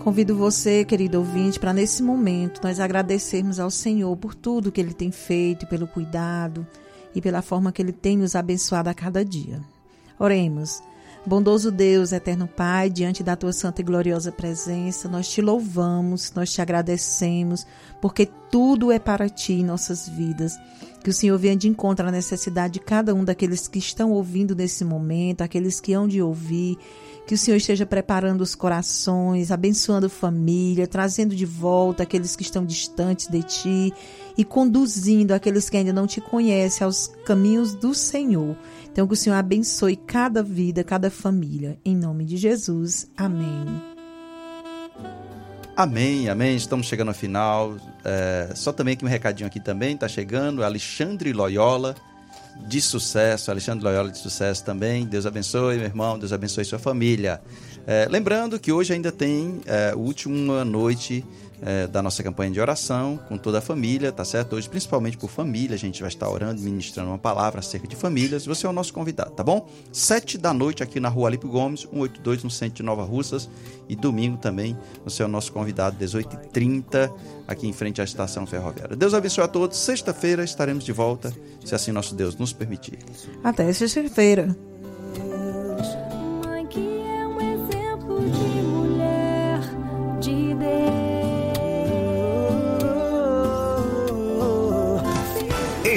Convido 0.09 0.35
você, 0.35 0.83
querido 0.83 1.19
ouvinte, 1.19 1.59
para 1.59 1.71
nesse 1.71 2.01
momento 2.01 2.61
nós 2.63 2.79
agradecermos 2.79 3.59
ao 3.59 3.69
Senhor 3.69 4.17
por 4.17 4.33
tudo 4.33 4.71
que 4.71 4.81
Ele 4.81 4.91
tem 4.91 5.11
feito, 5.11 5.67
pelo 5.67 5.85
cuidado 5.85 6.65
e 7.13 7.21
pela 7.21 7.43
forma 7.43 7.71
que 7.71 7.79
Ele 7.79 7.91
tem 7.91 8.17
nos 8.17 8.35
abençoado 8.35 8.89
a 8.89 8.93
cada 8.95 9.23
dia. 9.23 9.61
Oremos. 10.17 10.81
Bondoso 11.27 11.69
Deus, 11.71 12.11
eterno 12.11 12.47
Pai, 12.47 12.89
diante 12.89 13.21
da 13.21 13.35
tua 13.35 13.53
santa 13.53 13.81
e 13.81 13.83
gloriosa 13.83 14.31
presença, 14.31 15.07
nós 15.07 15.29
te 15.29 15.43
louvamos, 15.43 16.33
nós 16.33 16.51
te 16.51 16.59
agradecemos, 16.59 17.67
porque 18.01 18.27
tudo 18.49 18.91
é 18.91 18.97
para 18.97 19.29
ti 19.29 19.53
em 19.53 19.63
nossas 19.63 20.09
vidas. 20.09 20.57
Que 21.03 21.11
o 21.11 21.13
Senhor 21.13 21.37
venha 21.37 21.55
de 21.55 21.67
encontro 21.67 22.07
à 22.07 22.11
necessidade 22.11 22.73
de 22.73 22.79
cada 22.79 23.13
um 23.13 23.23
daqueles 23.23 23.67
que 23.67 23.77
estão 23.77 24.11
ouvindo 24.11 24.55
nesse 24.55 24.83
momento, 24.83 25.43
aqueles 25.43 25.79
que 25.79 25.93
hão 25.93 26.07
de 26.07 26.19
ouvir. 26.19 26.79
Que 27.29 27.35
o 27.35 27.37
Senhor 27.37 27.57
esteja 27.57 27.85
preparando 27.85 28.41
os 28.41 28.55
corações, 28.55 29.51
abençoando 29.51 30.09
família, 30.09 30.87
trazendo 30.87 31.35
de 31.35 31.45
volta 31.45 32.01
aqueles 32.01 32.35
que 32.35 32.41
estão 32.41 32.65
distantes 32.65 33.27
de 33.27 33.43
ti 33.43 33.93
e 34.35 34.43
conduzindo 34.43 35.31
aqueles 35.31 35.69
que 35.69 35.77
ainda 35.77 35.93
não 35.93 36.07
te 36.07 36.19
conhecem 36.19 36.83
aos 36.83 37.05
caminhos 37.27 37.75
do 37.75 37.93
Senhor. 37.93 38.57
Então, 38.91 39.05
que 39.05 39.13
o 39.13 39.15
Senhor 39.15 39.35
abençoe 39.35 39.95
cada 39.95 40.41
vida, 40.41 40.83
cada 40.83 41.11
família. 41.11 41.77
Em 41.85 41.95
nome 41.95 42.25
de 42.25 42.35
Jesus. 42.35 43.07
Amém. 43.15 43.79
Amém, 45.77 46.29
amém. 46.29 46.55
Estamos 46.55 46.87
chegando 46.87 47.09
ao 47.09 47.13
final. 47.13 47.77
É, 48.03 48.53
só 48.55 48.73
também 48.73 48.97
que 48.97 49.05
um 49.05 49.07
recadinho 49.07 49.45
aqui 49.45 49.59
também 49.59 49.93
está 49.93 50.07
chegando. 50.07 50.63
Alexandre 50.63 51.31
Loyola, 51.31 51.93
de 52.67 52.81
sucesso. 52.81 53.51
Alexandre 53.51 53.83
Loyola, 53.83 54.11
de 54.11 54.17
sucesso 54.17 54.63
também. 54.63 55.05
Deus 55.05 55.25
abençoe, 55.25 55.77
meu 55.77 55.85
irmão. 55.85 56.17
Deus 56.17 56.33
abençoe 56.33 56.65
sua 56.65 56.79
família. 56.79 57.41
É, 57.87 58.07
lembrando 58.09 58.59
que 58.59 58.71
hoje 58.71 58.93
ainda 58.93 59.11
tem 59.11 59.61
é, 59.65 59.91
a 59.91 59.95
última 59.95 60.63
noite 60.63 61.25
é, 61.61 61.87
da 61.87 62.01
nossa 62.01 62.23
campanha 62.23 62.51
de 62.51 62.59
oração 62.59 63.19
com 63.27 63.37
toda 63.37 63.57
a 63.57 63.61
família, 63.61 64.11
tá 64.11 64.23
certo? 64.23 64.55
Hoje, 64.55 64.69
principalmente 64.69 65.17
por 65.17 65.29
família, 65.29 65.75
a 65.75 65.77
gente 65.77 66.01
vai 66.01 66.09
estar 66.09 66.29
orando, 66.29 66.61
ministrando 66.61 67.09
uma 67.09 67.17
palavra 67.17 67.59
acerca 67.59 67.87
de 67.87 67.95
famílias. 67.95 68.45
Você 68.45 68.65
é 68.65 68.69
o 68.69 68.73
nosso 68.73 68.93
convidado, 68.93 69.31
tá 69.31 69.43
bom? 69.43 69.67
Sete 69.91 70.37
da 70.37 70.53
noite 70.53 70.83
aqui 70.83 70.99
na 70.99 71.09
rua 71.09 71.27
Alipe 71.27 71.47
Gomes, 71.47 71.81
182, 71.81 72.43
no 72.43 72.49
centro 72.49 72.75
de 72.75 72.83
Nova 72.83 73.03
Russas. 73.03 73.49
E 73.87 73.95
domingo 73.95 74.37
também, 74.37 74.77
você 75.03 75.23
é 75.23 75.25
o 75.25 75.29
nosso 75.29 75.51
convidado, 75.51 75.97
18h30, 75.97 77.11
aqui 77.47 77.67
em 77.67 77.73
frente 77.73 77.99
à 77.99 78.03
estação 78.03 78.45
ferroviária. 78.45 78.95
Deus 78.95 79.13
abençoe 79.13 79.43
a 79.43 79.47
todos. 79.47 79.77
Sexta-feira 79.77 80.43
estaremos 80.43 80.83
de 80.83 80.91
volta, 80.91 81.33
se 81.69 81.75
assim 81.75 81.91
nosso 81.91 82.15
Deus 82.15 82.35
nos 82.35 82.51
permitir. 82.51 82.99
Até 83.43 83.71
sexta-feira. 83.71 84.55
É. 84.65 85.49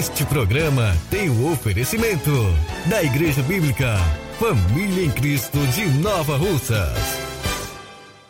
Este 0.02 0.24
programa 0.24 0.96
tem 1.10 1.28
o 1.28 1.52
oferecimento 1.52 2.30
da 2.86 3.02
Igreja 3.04 3.40
Bíblica 3.42 3.96
Família 4.38 5.04
em 5.04 5.10
Cristo 5.10 5.58
de 5.68 5.86
Nova 6.00 6.36
Russas. 6.36 7.21